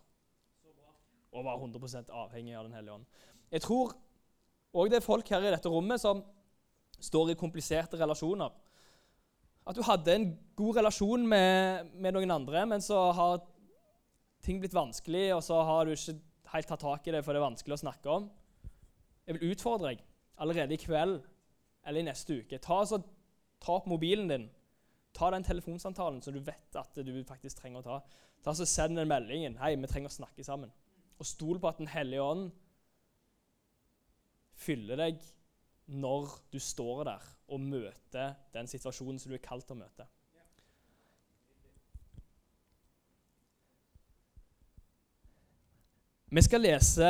og 1.35 1.43
var 1.43 1.59
100% 1.59 2.13
avhengig 2.15 2.53
av 2.55 2.63
Den 2.63 2.77
hellige 2.77 2.95
ånd. 2.95 3.07
Jeg 3.51 3.65
tror 3.65 3.91
òg 4.75 4.91
det 4.91 5.01
er 5.01 5.03
folk 5.03 5.27
her 5.27 5.43
i 5.43 5.51
dette 5.51 5.71
rommet 5.71 5.99
som 5.99 6.21
står 7.03 7.33
i 7.33 7.39
kompliserte 7.39 7.99
relasjoner. 7.99 8.53
At 9.67 9.75
du 9.75 9.83
hadde 9.83 10.15
en 10.15 10.29
god 10.55 10.79
relasjon 10.79 11.27
med, 11.27 11.91
med 11.99 12.15
noen 12.15 12.31
andre, 12.31 12.63
men 12.69 12.83
så 12.83 13.09
har 13.17 13.43
ting 14.45 14.61
blitt 14.61 14.77
vanskelig, 14.77 15.27
og 15.35 15.43
så 15.43 15.59
har 15.67 15.83
du 15.83 15.95
ikke 15.95 16.15
helt 16.53 16.71
tatt 16.71 16.83
tak 16.85 17.07
i 17.09 17.15
det, 17.17 17.23
for 17.25 17.35
det 17.35 17.41
er 17.41 17.49
vanskelig 17.49 17.75
å 17.75 17.83
snakke 17.83 18.15
om. 18.15 18.27
Jeg 19.25 19.35
vil 19.35 19.51
utfordre 19.51 19.91
deg 19.91 20.03
allerede 20.37 20.75
i 20.75 20.81
kveld 20.81 21.19
eller 21.85 22.01
i 22.01 22.07
neste 22.07 22.39
uke. 22.41 22.59
Ta, 22.61 22.81
så, 22.85 22.99
ta 23.61 23.77
opp 23.77 23.87
mobilen 23.89 24.31
din. 24.31 24.47
Ta 25.15 25.29
den 25.31 25.45
telefonsamtalen 25.47 26.21
som 26.21 26.35
du 26.35 26.41
vet 26.43 26.75
at 26.79 26.97
du 27.05 27.13
faktisk 27.27 27.61
trenger 27.61 27.81
å 27.81 27.85
ta. 27.85 27.99
Ta 28.43 28.53
så 28.53 28.67
Send 28.67 28.97
den 28.97 29.07
meldingen. 29.07 29.57
'Hei, 29.57 29.75
vi 29.75 29.87
trenger 29.87 30.11
å 30.11 30.17
snakke 30.17 30.43
sammen.' 30.43 30.73
Og 31.19 31.25
stol 31.25 31.59
på 31.59 31.69
at 31.69 31.77
Den 31.77 31.87
hellige 31.87 32.21
ånd 32.21 32.51
fyller 34.55 34.99
deg 34.99 35.21
når 35.85 36.29
du 36.51 36.59
står 36.59 37.03
der 37.07 37.23
og 37.47 37.61
møter 37.61 38.35
den 38.53 38.67
situasjonen 38.67 39.19
som 39.19 39.29
du 39.29 39.37
er 39.37 39.43
kalt 39.43 39.67
til 39.67 39.77
å 39.77 39.83
møte. 39.83 40.07
Vi 46.35 46.41
skal 46.41 46.65
lese 46.65 47.09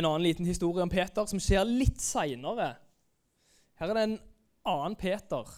en 0.00 0.08
annen 0.08 0.24
liten 0.24 0.48
historie 0.48 0.84
om 0.84 0.92
Peter 0.92 1.26
som 1.28 1.40
skjer 1.42 1.66
litt 1.68 2.00
seinere. 2.02 2.72
Her 3.80 3.92
er 3.92 3.96
det 3.96 4.06
en 4.08 4.20
annen 4.68 4.96
Peter 4.98 5.48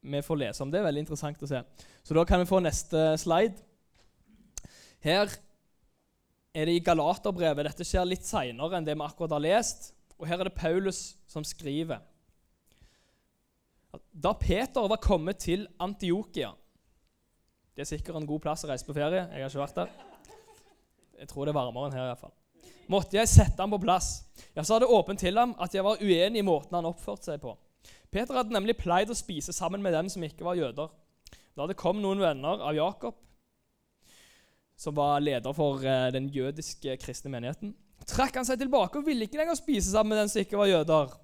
vi 0.00 0.22
får 0.24 0.38
lese 0.40 0.64
om. 0.64 0.70
Det 0.72 0.80
er 0.80 0.86
veldig 0.86 1.02
interessant 1.04 1.42
å 1.44 1.48
se. 1.48 1.60
Så 2.02 2.16
da 2.16 2.24
kan 2.24 2.40
vi 2.40 2.48
få 2.48 2.62
neste 2.64 3.02
slide. 3.20 3.60
Her 5.04 5.28
er 6.56 6.68
det 6.68 6.76
i 6.78 6.84
Galaterbrevet. 6.84 7.66
Dette 7.68 7.86
skjer 7.86 8.08
litt 8.08 8.24
seinere 8.24 8.78
enn 8.78 8.86
det 8.86 8.96
vi 8.96 9.04
akkurat 9.04 9.36
har 9.36 9.44
lest. 9.44 9.90
Og 10.16 10.28
her 10.28 10.40
er 10.40 10.48
det 10.48 10.56
Paulus 10.56 11.18
som 11.28 11.44
skriver. 11.46 12.00
Da 14.10 14.32
Peter 14.38 14.88
var 14.88 15.02
kommet 15.02 15.40
til 15.42 15.64
Antiokia 15.82 16.52
Det 17.74 17.82
er 17.82 17.88
sikkert 17.88 18.20
en 18.20 18.28
god 18.28 18.42
plass 18.44 18.62
å 18.64 18.70
reise 18.70 18.86
på 18.86 18.94
ferie. 18.94 19.24
Jeg 19.32 19.42
har 19.42 19.50
ikke 19.50 19.64
vært 19.64 19.80
der. 19.80 19.94
Jeg 21.20 21.28
tror 21.30 21.46
det 21.46 21.52
er 21.52 21.60
varmere 21.60 21.90
enn 21.90 21.96
her. 21.96 22.08
i 22.08 22.12
hvert 22.14 22.24
fall. 22.24 22.39
Måtte 22.90 23.20
jeg 23.20 23.30
sette 23.30 23.62
ham 23.62 23.70
på 23.70 23.82
plass. 23.84 24.24
Jeg 24.56 24.66
sa 24.66 24.80
det 24.82 24.88
åpent 24.90 25.20
til 25.22 25.38
ham 25.38 25.52
at 25.62 25.74
jeg 25.74 25.84
var 25.86 26.00
uenig 26.02 26.42
i 26.42 26.46
måten 26.46 26.74
han 26.74 26.88
oppførte 26.88 27.30
seg 27.30 27.42
på. 27.42 27.54
Peter 28.10 28.34
hadde 28.34 28.54
nemlig 28.54 28.74
pleid 28.80 29.12
å 29.12 29.16
spise 29.16 29.54
sammen 29.54 29.82
med 29.84 29.94
dem 29.94 30.08
som 30.10 30.24
ikke 30.26 30.46
var 30.46 30.58
jøder. 30.58 30.90
Da 31.54 31.66
det 31.70 31.78
kom 31.78 32.00
noen 32.02 32.22
venner 32.22 32.62
av 32.66 32.74
Jakob, 32.74 33.14
som 34.80 34.96
var 34.96 35.20
leder 35.22 35.54
for 35.54 35.84
eh, 35.84 36.08
den 36.14 36.26
jødiske 36.32 36.96
kristne 37.02 37.30
menigheten, 37.30 37.74
trakk 38.08 38.40
han 38.40 38.48
seg 38.48 38.58
tilbake 38.62 38.98
og 38.98 39.06
ville 39.06 39.28
ikke 39.28 39.38
lenger 39.38 39.58
spise 39.58 39.92
sammen 39.92 40.14
med 40.14 40.22
dem 40.24 40.32
som 40.32 40.42
ikke 40.42 40.58
var 40.58 40.72
jøder. 40.72 41.14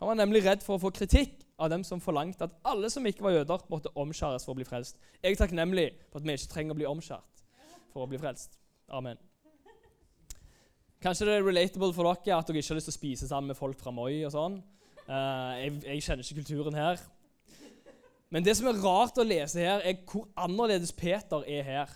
Han 0.00 0.10
var 0.10 0.18
nemlig 0.18 0.42
redd 0.46 0.64
for 0.64 0.78
å 0.78 0.82
få 0.86 0.90
kritikk 0.96 1.44
av 1.60 1.70
dem 1.70 1.84
som 1.84 2.00
forlangte 2.02 2.48
at 2.48 2.56
alle 2.66 2.88
som 2.90 3.06
ikke 3.06 3.26
var 3.26 3.36
jøder, 3.36 3.66
måtte 3.68 3.92
omskjæres 4.00 4.48
for 4.48 4.56
å 4.56 4.58
bli 4.58 4.66
frelst. 4.66 4.96
Jeg 5.20 5.36
er 5.36 5.42
takknemlig 5.42 5.90
for 6.08 6.22
at 6.22 6.26
vi 6.26 6.38
ikke 6.40 6.54
trenger 6.54 6.74
å 6.74 6.80
bli 6.80 6.88
omskjært 6.88 7.44
for 7.92 8.06
å 8.06 8.10
bli 8.10 8.18
frelst. 8.22 8.56
Amen. 8.88 9.20
Kanskje 11.00 11.26
det 11.26 11.38
er 11.38 11.46
relatable 11.46 11.94
for 11.96 12.04
dere 12.04 12.36
at 12.36 12.48
dere 12.48 12.60
ikke 12.60 12.74
har 12.74 12.76
lyst 12.76 12.90
til 12.90 12.92
å 12.92 12.98
spise 12.98 13.28
sammen 13.28 13.54
med 13.54 13.56
folk 13.56 13.80
fra 13.80 13.92
Moi. 13.94 14.20
og 14.28 14.34
sånn. 14.34 14.58
Uh, 15.06 15.56
jeg, 15.56 15.72
jeg, 15.86 16.02
kjenner 16.04 16.26
ikke 16.26 16.42
kulturen 16.42 16.76
her. 16.76 17.00
Men 18.30 18.44
det 18.44 18.52
som 18.58 18.68
er 18.68 18.82
rart 18.84 19.18
å 19.18 19.24
lese 19.24 19.64
her, 19.64 19.80
er 19.80 20.02
hvor 20.04 20.28
annerledes 20.38 20.92
Peter 20.92 21.46
er 21.48 21.64
her. 21.64 21.94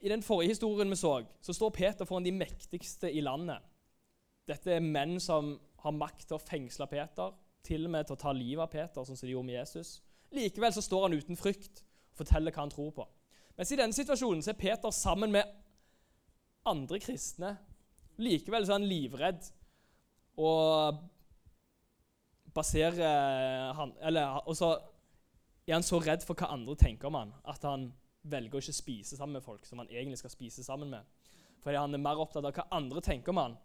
I 0.00 0.08
den 0.08 0.24
forrige 0.24 0.54
historien 0.54 0.90
vi 0.90 0.96
så, 0.96 1.18
så 1.44 1.52
står 1.52 1.74
Peter 1.76 2.08
foran 2.08 2.24
de 2.24 2.32
mektigste 2.32 3.12
i 3.12 3.20
landet. 3.20 3.60
Dette 4.48 4.72
er 4.72 4.80
menn 4.80 5.18
som 5.20 5.54
har 5.84 5.94
makt 5.94 6.28
til 6.30 6.38
å 6.38 6.42
fengsle 6.42 6.88
Peter, 6.88 7.36
til 7.66 7.84
og 7.84 7.92
med 7.92 8.08
til 8.08 8.16
å 8.16 8.20
ta 8.20 8.32
livet 8.32 8.64
av 8.64 8.72
Peter, 8.72 9.04
sånn 9.04 9.18
som 9.18 9.26
de 9.26 9.34
gjorde 9.34 9.50
med 9.50 9.58
Jesus. 9.58 9.92
Likevel 10.34 10.72
så 10.74 10.84
står 10.84 11.06
han 11.06 11.18
uten 11.20 11.38
frykt 11.38 11.84
og 11.84 12.24
forteller 12.24 12.54
hva 12.54 12.64
han 12.64 12.72
tror 12.72 12.92
på. 12.96 13.06
Mens 13.56 13.72
i 13.72 13.78
denne 13.78 13.96
situasjonen 13.96 14.44
så 14.44 14.52
er 14.52 14.60
Peter 14.60 14.94
sammen 14.94 15.32
med 15.36 15.65
andre 16.68 17.00
kristne. 17.02 17.56
Likevel 18.22 18.66
så 18.66 18.74
er 18.74 18.80
han 18.80 18.88
livredd 18.88 19.48
og 20.40 21.02
baserer 22.56 23.72
han 23.76 23.92
Eller 24.00 24.40
og 24.48 24.56
så 24.56 24.70
er 25.66 25.74
han 25.74 25.84
så 25.84 25.98
redd 26.00 26.24
for 26.24 26.38
hva 26.38 26.52
andre 26.54 26.76
tenker 26.78 27.08
om 27.08 27.18
han, 27.18 27.32
at 27.44 27.64
han 27.66 27.90
velger 28.26 28.58
å 28.58 28.62
ikke 28.62 28.76
spise 28.76 29.18
sammen 29.18 29.38
med 29.38 29.44
folk 29.44 29.66
som 29.66 29.80
han 29.82 29.90
egentlig 29.90 30.20
skal 30.20 30.32
spise 30.32 30.64
sammen 30.64 30.92
med. 30.92 31.02
Fordi 31.62 31.80
han 31.80 31.94
er 31.94 32.02
mer 32.02 32.20
opptatt 32.22 32.46
av 32.46 32.54
hva 32.54 32.66
andre 32.76 33.02
tenker 33.02 33.34
om 33.34 33.40
han, 33.42 33.56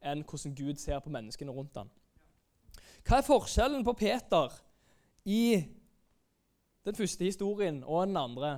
enn 0.00 0.24
hvordan 0.24 0.56
Gud 0.56 0.80
ser 0.80 1.02
på 1.04 1.12
menneskene 1.12 1.52
rundt 1.52 1.76
han. 1.76 1.90
Hva 3.04 3.18
er 3.18 3.26
forskjellen 3.26 3.84
på 3.84 3.94
Peter 3.98 4.54
i 5.28 5.60
den 6.86 6.96
første 6.96 7.26
historien 7.26 7.82
og 7.84 8.06
den 8.08 8.16
andre? 8.16 8.52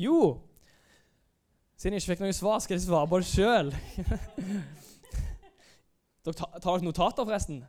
Jo, 0.00 0.40
siden 1.80 1.96
jeg 1.96 2.02
ikke 2.02 2.12
fikk 2.12 2.22
noe 2.26 2.36
svar, 2.36 2.58
skal 2.60 2.76
jeg 2.76 2.84
svare 2.84 3.08
på 3.08 3.20
det 3.22 3.28
sjøl. 3.30 3.70
Dere 6.26 6.36
tar 6.36 6.60
dere 6.60 6.84
notater, 6.84 7.24
forresten? 7.24 7.62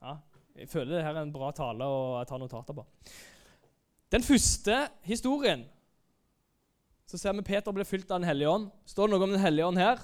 Ja, 0.00 0.14
jeg 0.56 0.70
føler 0.72 0.94
det 0.94 1.02
her 1.04 1.18
er 1.18 1.26
en 1.26 1.34
bra 1.34 1.50
tale 1.52 1.84
å 1.84 2.22
ta 2.24 2.38
notater 2.40 2.76
på. 2.78 2.86
Den 4.14 4.24
første 4.24 4.78
historien 5.04 5.66
så 7.10 7.20
ser 7.20 7.36
vi 7.36 7.44
Peter 7.44 7.74
blir 7.76 7.84
fylt 7.84 8.08
av 8.08 8.22
Den 8.22 8.28
hellige 8.30 8.48
ånd. 8.48 8.70
Står 8.88 9.10
det 9.10 9.12
noe 9.12 9.26
om 9.26 9.34
Den 9.36 9.44
hellige 9.44 9.68
ånd 9.68 9.78
her? 9.78 10.00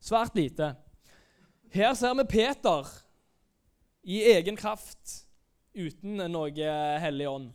Svært 0.00 0.38
lite. 0.38 0.70
Her 1.74 1.94
ser 1.98 2.14
vi 2.20 2.30
Peter 2.30 2.86
i 4.06 4.22
egen 4.30 4.56
kraft, 4.56 5.24
uten 5.74 6.22
noe 6.30 6.70
hellig 7.02 7.26
ånd. 7.28 7.50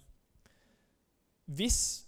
Hvis 1.45 2.04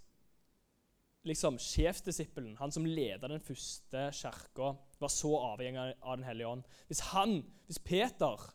liksom, 1.28 1.60
sjefdisippelen, 1.62 2.56
han 2.60 2.74
som 2.74 2.86
leda 2.88 3.30
den 3.30 3.44
første 3.44 4.08
kirka, 4.16 4.74
var 5.00 5.12
så 5.14 5.34
avhengig 5.52 5.84
av 6.02 6.18
Den 6.18 6.26
hellige 6.26 6.48
ånd 6.56 6.64
Hvis 6.90 7.04
han, 7.12 7.40
hvis 7.68 7.80
Peter, 7.80 8.48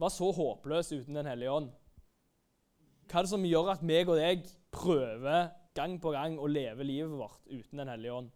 var 0.00 0.10
så 0.10 0.32
håpløs 0.34 0.92
uten 0.92 1.20
Den 1.20 1.30
hellige 1.30 1.52
ånd, 1.52 1.72
hva 3.06 3.20
er 3.20 3.26
det 3.26 3.32
som 3.34 3.44
gjør 3.44 3.74
at 3.74 3.82
meg 3.84 4.08
og 4.08 4.16
deg 4.16 4.46
prøver 4.72 5.50
gang 5.76 5.98
på 6.00 6.12
gang 6.14 6.38
å 6.40 6.48
leve 6.48 6.86
livet 6.86 7.12
vårt 7.12 7.42
uten 7.50 7.82
Den 7.82 7.92
hellige 7.92 8.20
ånd? 8.22 8.30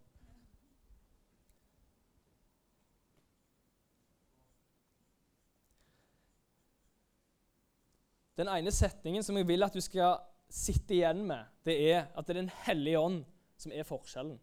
Den 8.36 8.50
ene 8.52 8.72
setningen 8.74 9.24
som 9.24 9.36
jeg 9.38 9.48
vil 9.48 9.64
at 9.64 9.72
du 9.72 9.80
skal 9.80 10.18
sitte 10.52 10.94
igjen 10.94 11.24
med, 11.26 11.48
det 11.66 11.76
er 11.92 12.06
at 12.14 12.26
det 12.26 12.36
er 12.36 12.42
Den 12.42 12.52
hellige 12.66 13.00
ånd 13.00 13.24
som 13.58 13.72
er 13.72 13.88
forskjellen. 13.88 14.38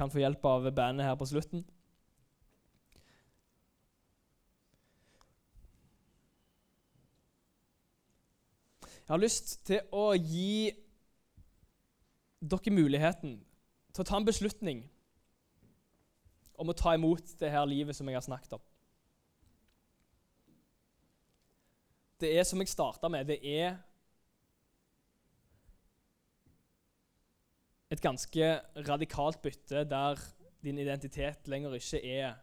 kan 0.00 0.08
få 0.08 0.22
hjelp 0.22 0.44
av 0.48 0.64
bandet 0.72 1.04
her 1.04 1.16
på 1.20 1.26
slutten. 1.28 1.60
Jeg 9.10 9.12
har 9.12 9.20
lyst 9.20 9.58
til 9.66 9.82
å 9.92 10.12
gi 10.14 10.70
dere 12.40 12.72
muligheten 12.72 13.34
til 13.90 14.04
å 14.04 14.08
ta 14.08 14.16
en 14.16 14.28
beslutning 14.28 14.84
om 16.60 16.70
å 16.70 16.76
ta 16.76 16.92
imot 16.96 17.36
det 17.40 17.50
her 17.52 17.64
livet 17.68 17.96
som 17.96 18.08
jeg 18.08 18.18
har 18.18 18.26
snakket 18.26 18.58
om. 18.58 18.64
Det 22.20 22.34
er 22.36 22.44
som 22.44 22.60
jeg 22.60 22.68
starta 22.68 23.08
med, 23.08 23.30
det 23.30 23.38
er 23.40 23.78
et 27.90 28.02
ganske 28.04 28.50
radikalt 28.86 29.40
bytte 29.42 29.86
der 29.88 30.20
din 30.60 30.78
identitet 30.78 31.48
lenger 31.48 31.74
ikke 31.78 32.02
er 32.04 32.36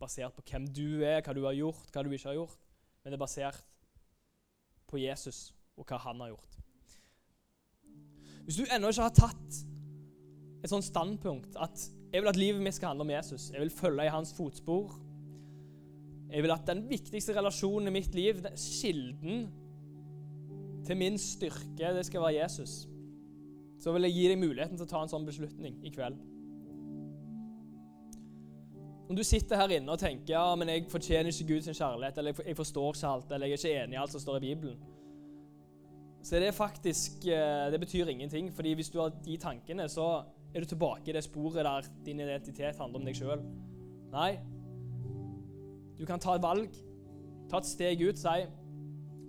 basert 0.00 0.36
på 0.36 0.44
hvem 0.46 0.68
du 0.70 1.02
er, 1.02 1.20
hva 1.20 1.34
du 1.34 1.42
har 1.44 1.56
gjort, 1.58 1.90
hva 1.90 2.04
du 2.06 2.12
ikke 2.14 2.30
har 2.30 2.38
gjort, 2.38 2.60
men 3.02 3.12
det 3.12 3.18
er 3.18 3.24
basert 3.24 3.66
på 4.86 5.02
Jesus 5.02 5.48
og 5.74 5.88
hva 5.88 5.98
han 6.06 6.22
har 6.22 6.32
gjort. 6.32 6.58
Hvis 8.44 8.60
du 8.60 8.68
ennå 8.68 8.92
ikke 8.92 9.08
har 9.08 9.16
tatt 9.16 9.60
et 10.64 10.70
sånt 10.70 10.86
standpunkt 10.86 11.58
at 11.60 11.88
jeg 12.14 12.22
vil 12.22 12.30
at 12.30 12.38
livet 12.38 12.62
mitt 12.62 12.78
skal 12.78 12.92
handle 12.92 13.08
om 13.08 13.10
Jesus, 13.10 13.50
jeg 13.50 13.60
vil 13.60 13.74
følge 13.74 14.06
i 14.06 14.14
hans 14.14 14.30
fotspor 14.36 14.94
Jeg 16.30 16.42
vil 16.42 16.54
at 16.54 16.66
den 16.66 16.86
viktigste 16.90 17.34
relasjonen 17.34 17.90
i 17.90 17.98
mitt 17.98 18.14
liv, 18.14 18.40
kilden 18.80 19.44
til 20.86 20.96
min 20.96 21.18
styrke, 21.18 21.92
det 21.96 22.06
skal 22.06 22.22
være 22.22 22.42
Jesus 22.42 22.84
så 23.84 23.92
vil 23.92 24.06
jeg 24.08 24.16
gi 24.16 24.28
deg 24.30 24.40
muligheten 24.40 24.78
til 24.78 24.86
å 24.86 24.88
ta 24.88 25.02
en 25.04 25.10
sånn 25.12 25.26
beslutning 25.26 25.76
i 25.84 25.92
kveld. 25.92 26.16
Om 29.04 29.18
du 29.18 29.20
sitter 29.26 29.60
her 29.60 29.74
inne 29.76 29.92
og 29.92 30.00
tenker 30.00 30.32
ja, 30.32 30.44
men 30.56 30.70
jeg 30.72 30.86
fortjener 30.88 31.28
ikke 31.28 31.50
Guds 31.50 31.68
kjærlighet, 31.68 32.20
eller 32.20 32.40
jeg 32.48 32.56
forstår 32.56 32.94
ikke 32.94 33.10
alt, 33.10 33.34
eller 33.36 33.50
jeg 33.50 33.58
er 33.58 33.60
ikke 33.60 33.82
enig 33.82 33.98
i 33.98 34.00
alt 34.00 34.14
som 34.14 34.22
står 34.22 34.38
i 34.38 34.46
Bibelen, 34.46 34.78
så 36.24 36.40
det 36.40 36.46
er 36.48 36.56
faktisk 36.56 37.26
eh, 37.28 37.66
Det 37.68 37.76
betyr 37.82 38.08
ingenting. 38.08 38.48
fordi 38.54 38.72
hvis 38.72 38.88
du 38.88 38.98
har 39.02 39.10
de 39.24 39.36
tankene, 39.36 39.88
så 39.92 40.24
er 40.54 40.60
du 40.60 40.66
tilbake 40.70 41.10
i 41.10 41.14
det 41.14 41.24
sporet 41.24 41.64
der 41.66 41.88
din 42.06 42.20
identitet 42.20 42.78
handler 42.78 43.00
om 43.00 43.06
deg 43.06 43.16
sjøl. 43.18 43.40
Nei. 44.12 44.36
Du 45.98 46.04
kan 46.06 46.20
ta 46.22 46.36
et 46.36 46.42
valg, 46.42 46.76
ta 47.50 47.58
et 47.58 47.66
steg 47.66 48.02
ut, 48.06 48.18
si 48.18 48.44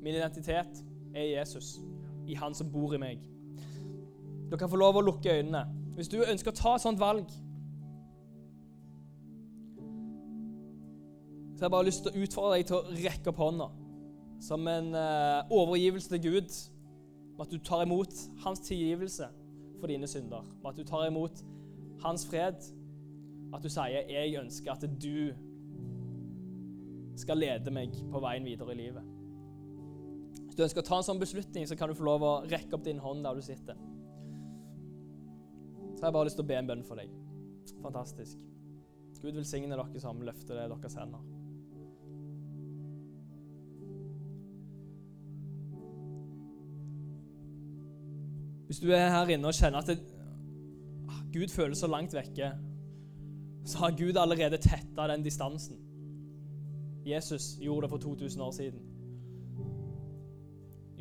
min 0.06 0.14
identitet 0.14 0.84
er 1.16 1.32
Jesus, 1.40 1.80
i 2.28 2.36
Han 2.38 2.54
som 2.54 2.70
bor 2.72 2.94
i 2.94 3.02
meg. 3.02 3.24
Du 4.52 4.58
kan 4.58 4.70
få 4.70 4.78
lov 4.78 5.00
å 5.00 5.02
lukke 5.06 5.34
øynene. 5.34 5.64
Hvis 5.96 6.12
du 6.12 6.20
ønsker 6.22 6.52
å 6.52 6.58
ta 6.60 6.76
et 6.76 6.84
sånt 6.84 7.02
valg, 7.02 7.32
så 11.56 11.64
har 11.64 11.70
jeg 11.70 11.74
bare 11.74 11.88
lyst 11.88 12.04
til 12.04 12.12
å 12.12 12.24
utfordre 12.26 12.58
deg 12.58 12.68
til 12.70 12.78
å 12.78 12.96
rekke 13.00 13.32
opp 13.32 13.42
hånda 13.42 13.70
som 14.44 14.68
en 14.68 14.92
uh, 14.94 15.48
overgivelse 15.56 16.12
til 16.12 16.22
Gud. 16.22 16.58
Med 17.36 17.46
at 17.48 17.52
du 17.52 17.58
tar 17.64 17.86
imot 17.86 18.14
hans 18.44 18.62
tilgivelse 18.68 19.32
for 19.86 19.93
dine 19.93 20.10
synder. 20.10 20.45
Med 20.63 20.71
at 20.74 20.80
du 20.80 20.84
tar 20.88 21.08
imot 21.08 21.43
hans 22.04 22.26
fred. 22.28 22.69
At 23.54 23.63
du 23.63 23.69
sier 23.69 24.10
'Jeg 24.10 24.39
ønsker 24.41 24.71
at 24.71 24.86
du 25.02 25.34
skal 27.15 27.38
lede 27.38 27.71
meg 27.71 27.93
på 28.12 28.19
veien 28.19 28.45
videre 28.45 28.74
i 28.74 28.80
livet'. 28.82 29.12
Hvis 30.45 30.56
du 30.56 30.63
ønsker 30.63 30.82
å 30.82 30.86
ta 30.86 30.98
en 30.98 31.04
sånn 31.04 31.19
beslutning, 31.19 31.67
så 31.67 31.76
kan 31.78 31.89
du 31.89 31.95
få 31.95 32.04
lov 32.04 32.21
å 32.21 32.41
rekke 32.43 32.74
opp 32.74 32.84
din 32.84 33.00
hånd 33.00 33.24
der 33.24 33.34
du 33.36 33.41
sitter 33.41 33.76
så 35.95 36.04
har 36.04 36.12
jeg 36.12 36.13
bare 36.13 36.28
lyst 36.28 36.38
til 36.39 36.45
å 36.45 36.50
be 36.50 36.58
en 36.60 36.67
bønn 36.67 36.84
for 36.86 37.00
deg. 37.00 37.13
Fantastisk. 37.84 38.41
Gud 39.21 39.38
velsigne 39.39 39.71
dere 39.71 40.02
som 40.04 40.19
løfter 40.21 40.60
det 40.60 40.67
deres 40.69 40.98
hender. 41.00 41.24
Hvis 48.65 48.82
du 48.82 48.89
er 48.89 49.12
her 49.13 49.30
inne 49.36 49.49
og 49.49 49.54
kjenner 49.54 49.84
at 49.84 49.91
det, 49.91 49.99
ah, 51.10 51.21
Gud 51.34 51.51
føles 51.54 51.78
så 51.78 51.89
langt 51.91 52.13
vekke, 52.13 52.51
så 53.65 53.78
har 53.84 53.97
Gud 53.97 54.17
allerede 54.17 54.58
tetta 54.62 55.08
den 55.08 55.23
distansen. 55.25 55.78
Jesus 57.06 57.58
gjorde 57.62 57.86
det 57.86 57.89
for 57.89 57.97
2000 57.97 58.41
år 58.41 58.51
siden. 58.51 58.82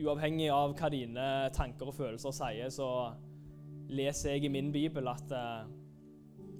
Uavhengig 0.05 0.51
av 0.53 0.75
hva 0.77 0.91
dine 0.93 1.29
tanker 1.57 1.89
og 1.89 1.97
følelser 1.97 2.35
sier, 2.37 2.69
så 2.73 2.89
leser 3.89 4.35
jeg 4.35 4.45
i 4.45 4.53
min 4.53 4.73
bibel 4.73 5.09
at 5.09 5.33
uh, 5.33 5.65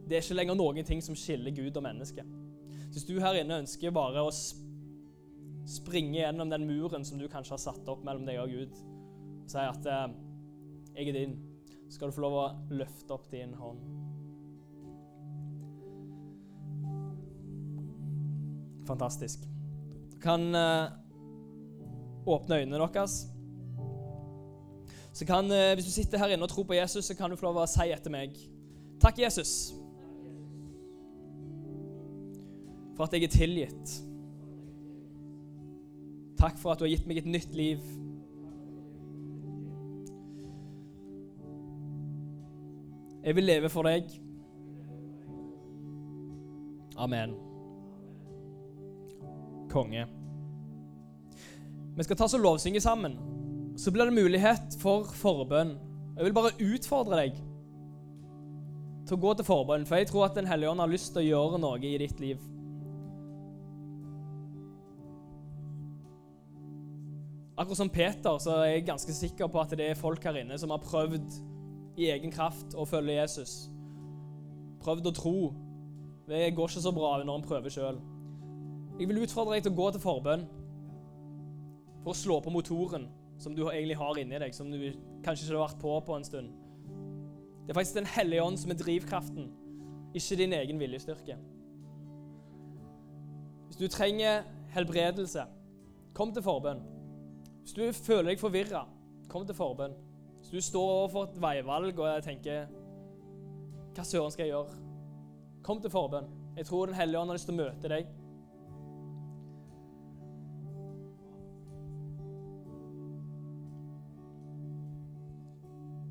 det 0.09 0.17
er 0.17 0.25
ikke 0.25 0.39
lenger 0.39 0.57
noen 0.57 0.85
ting 0.85 1.03
som 1.05 1.17
skiller 1.17 1.53
Gud 1.57 1.77
og 1.77 1.85
menneske. 1.85 2.25
Hvis 2.93 3.05
du 3.09 3.19
her 3.21 3.41
inne 3.41 3.61
ønsker 3.65 3.93
bare 3.93 4.23
å 4.25 4.33
springe 5.69 6.21
gjennom 6.21 6.53
den 6.53 6.67
muren 6.69 7.05
som 7.05 7.19
du 7.19 7.27
kanskje 7.29 7.57
har 7.57 7.63
satt 7.63 7.89
opp 7.89 8.05
mellom 8.05 8.25
deg 8.29 8.41
og 8.41 8.53
Gud, 8.53 8.81
og 9.45 9.53
si 9.53 9.61
at 9.61 9.89
uh, 9.89 10.09
'jeg 10.95 11.09
er 11.09 11.13
din', 11.13 11.39
så 11.89 11.95
skal 11.95 12.09
du 12.09 12.13
få 12.13 12.21
lov 12.21 12.33
å 12.33 12.57
løfte 12.71 13.11
opp 13.11 13.31
din 13.31 13.55
hånd. 13.55 13.79
Fantastisk. 18.87 19.39
Du 20.13 20.19
kan 20.21 20.55
uh, 20.55 20.91
åpne 22.27 22.57
øynene 22.57 22.79
deres. 22.79 23.27
Så 25.13 25.27
kan, 25.27 25.45
eh, 25.45 25.75
Hvis 25.75 25.85
du 25.85 25.91
sitter 25.91 26.19
her 26.19 26.27
inne 26.27 26.43
og 26.43 26.49
tror 26.49 26.65
på 26.65 26.75
Jesus, 26.75 27.05
så 27.05 27.15
kan 27.15 27.31
du 27.31 27.37
få 27.37 27.47
lov 27.47 27.57
å 27.63 27.67
si 27.71 27.91
etter 27.95 28.11
meg 28.11 28.35
Takk, 29.01 29.19
Jesus, 29.19 29.75
for 32.97 33.05
at 33.05 33.13
jeg 33.13 33.27
er 33.27 33.33
tilgitt. 33.33 33.95
Takk 36.39 36.59
for 36.59 36.73
at 36.73 36.79
du 36.79 36.85
har 36.87 36.93
gitt 36.95 37.07
meg 37.07 37.21
et 37.21 37.29
nytt 37.29 37.55
liv. 37.55 37.83
Jeg 43.25 43.37
vil 43.37 43.49
leve 43.49 43.71
for 43.73 43.89
deg. 43.89 44.11
Amen. 47.01 47.33
Konge. 49.73 50.07
Vi 51.95 52.05
skal 52.05 52.19
ta 52.19 52.29
og 52.29 52.43
lovsynge 52.43 52.83
sammen 52.83 53.17
så 53.77 53.91
blir 53.91 54.07
det 54.07 54.15
mulighet 54.15 54.77
for 54.79 55.09
forbønn. 55.19 55.75
Jeg 56.15 56.29
vil 56.29 56.35
bare 56.37 56.55
utfordre 56.63 57.19
deg 57.25 57.39
til 59.05 59.17
å 59.17 59.21
gå 59.21 59.33
til 59.37 59.47
forbønn, 59.47 59.87
for 59.89 59.99
jeg 59.99 60.09
tror 60.09 60.29
at 60.29 60.37
Den 60.39 60.49
hellige 60.49 60.71
ånd 60.71 60.81
har 60.81 60.91
lyst 60.91 61.13
til 61.13 61.25
å 61.25 61.27
gjøre 61.27 61.61
noe 61.61 61.81
i 61.83 61.97
ditt 62.01 62.21
liv. 62.23 62.39
Akkurat 67.55 67.79
som 67.79 67.91
Peter 67.91 68.39
så 68.43 68.57
er 68.63 68.71
jeg 68.73 68.87
ganske 68.89 69.15
sikker 69.15 69.51
på 69.51 69.61
at 69.63 69.75
det 69.79 69.91
er 69.91 69.99
folk 69.99 70.23
her 70.27 70.41
inne 70.41 70.57
som 70.59 70.73
har 70.75 70.83
prøvd 70.83 71.27
i 71.97 72.11
egen 72.11 72.33
kraft 72.33 72.75
og 72.75 72.89
følge 72.89 73.19
Jesus. 73.21 73.69
Prøvd 74.83 75.09
å 75.11 75.15
tro. 75.15 75.37
Det 76.29 76.55
går 76.57 76.71
ikke 76.71 76.85
så 76.85 76.93
bra 76.95 77.17
når 77.23 77.39
en 77.39 77.47
prøver 77.47 77.73
sjøl. 77.73 78.01
Jeg 78.99 79.11
vil 79.11 79.23
utfordre 79.25 79.57
deg 79.57 79.65
til 79.65 79.75
å 79.75 79.79
gå 79.79 79.91
til 79.93 80.03
forbønn 80.03 80.47
for 82.05 82.13
å 82.13 82.19
slå 82.19 82.39
på 82.45 82.53
motoren 82.55 83.09
som 83.41 83.57
du 83.57 83.65
egentlig 83.67 83.99
har 83.99 84.21
inni 84.21 84.39
deg, 84.39 84.55
som 84.55 84.71
du 84.71 84.79
kanskje 85.25 85.47
ikke 85.47 85.57
har 85.57 85.65
vært 85.65 85.83
på 85.83 85.95
på 86.07 86.17
en 86.17 86.27
stund. 86.27 86.53
Det 87.65 87.73
er 87.73 87.79
faktisk 87.79 87.99
Den 87.99 88.13
hellige 88.15 88.45
ånd 88.45 88.59
som 88.61 88.71
er 88.71 88.79
drivkraften, 88.79 89.51
ikke 90.15 90.39
din 90.39 90.53
egen 90.53 90.81
viljestyrke. 90.81 91.37
Hvis 93.67 93.81
du 93.81 93.89
trenger 93.89 94.45
helbredelse, 94.75 95.47
kom 96.15 96.33
til 96.33 96.45
forbønn. 96.45 96.85
Hvis 97.65 97.75
du 97.75 97.89
føler 97.93 98.35
deg 98.35 98.43
forvirra, 98.43 98.85
Kom 99.29 99.47
til 99.47 99.57
forbønn. 99.57 99.95
Hvis 100.45 100.51
du 100.51 100.61
står 100.61 100.91
overfor 100.91 101.23
et 101.25 101.37
veivalg 101.41 101.99
og 101.99 102.09
jeg 102.09 102.23
tenker 102.23 102.67
Hva 103.97 104.03
søren 104.05 104.33
skal 104.33 104.45
jeg 104.45 104.51
gjøre? 104.53 104.75
Kom 105.65 105.79
til 105.81 105.91
forbønn. 105.91 106.27
Jeg 106.57 106.67
tror 106.69 106.87
Den 106.87 106.99
hellige 106.99 107.21
ånd 107.21 107.31
har 107.33 107.39
lyst 107.39 107.49
til 107.49 107.55
å 107.55 107.63
møte 107.63 107.89
deg. 107.89 108.11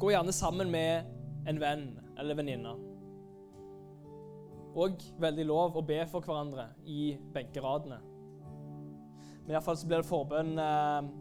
Gå 0.01 0.09
gjerne 0.09 0.33
sammen 0.33 0.71
med 0.73 1.13
en 1.47 1.61
venn 1.61 1.83
eller 2.17 2.39
venninne. 2.39 2.71
Og 4.73 5.05
veldig 5.21 5.45
lov 5.45 5.77
å 5.77 5.85
be 5.85 5.99
for 6.09 6.25
hverandre 6.25 6.71
i 6.89 7.13
benkeradene. 7.35 8.01
Men 9.43 9.53
iallfall 9.53 9.77
så 9.77 9.91
blir 9.91 10.01
det 10.01 10.09
forbønn 10.09 10.57
eh, 10.57 11.13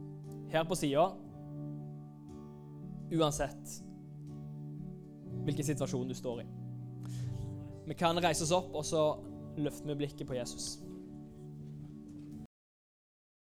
her 0.56 0.64
på 0.64 0.80
sida. 0.80 1.10
Uansett 3.12 3.78
hvilken 5.42 5.66
situasjon 5.66 6.08
du 6.08 6.14
står 6.14 6.42
i. 6.42 6.46
Vi 7.86 7.94
kan 7.98 8.18
reise 8.22 8.44
oss 8.46 8.54
opp, 8.54 8.74
og 8.78 8.84
så 8.86 9.02
løfter 9.58 9.90
vi 9.90 9.98
blikket 10.04 10.28
på 10.28 10.36
Jesus. 10.38 10.76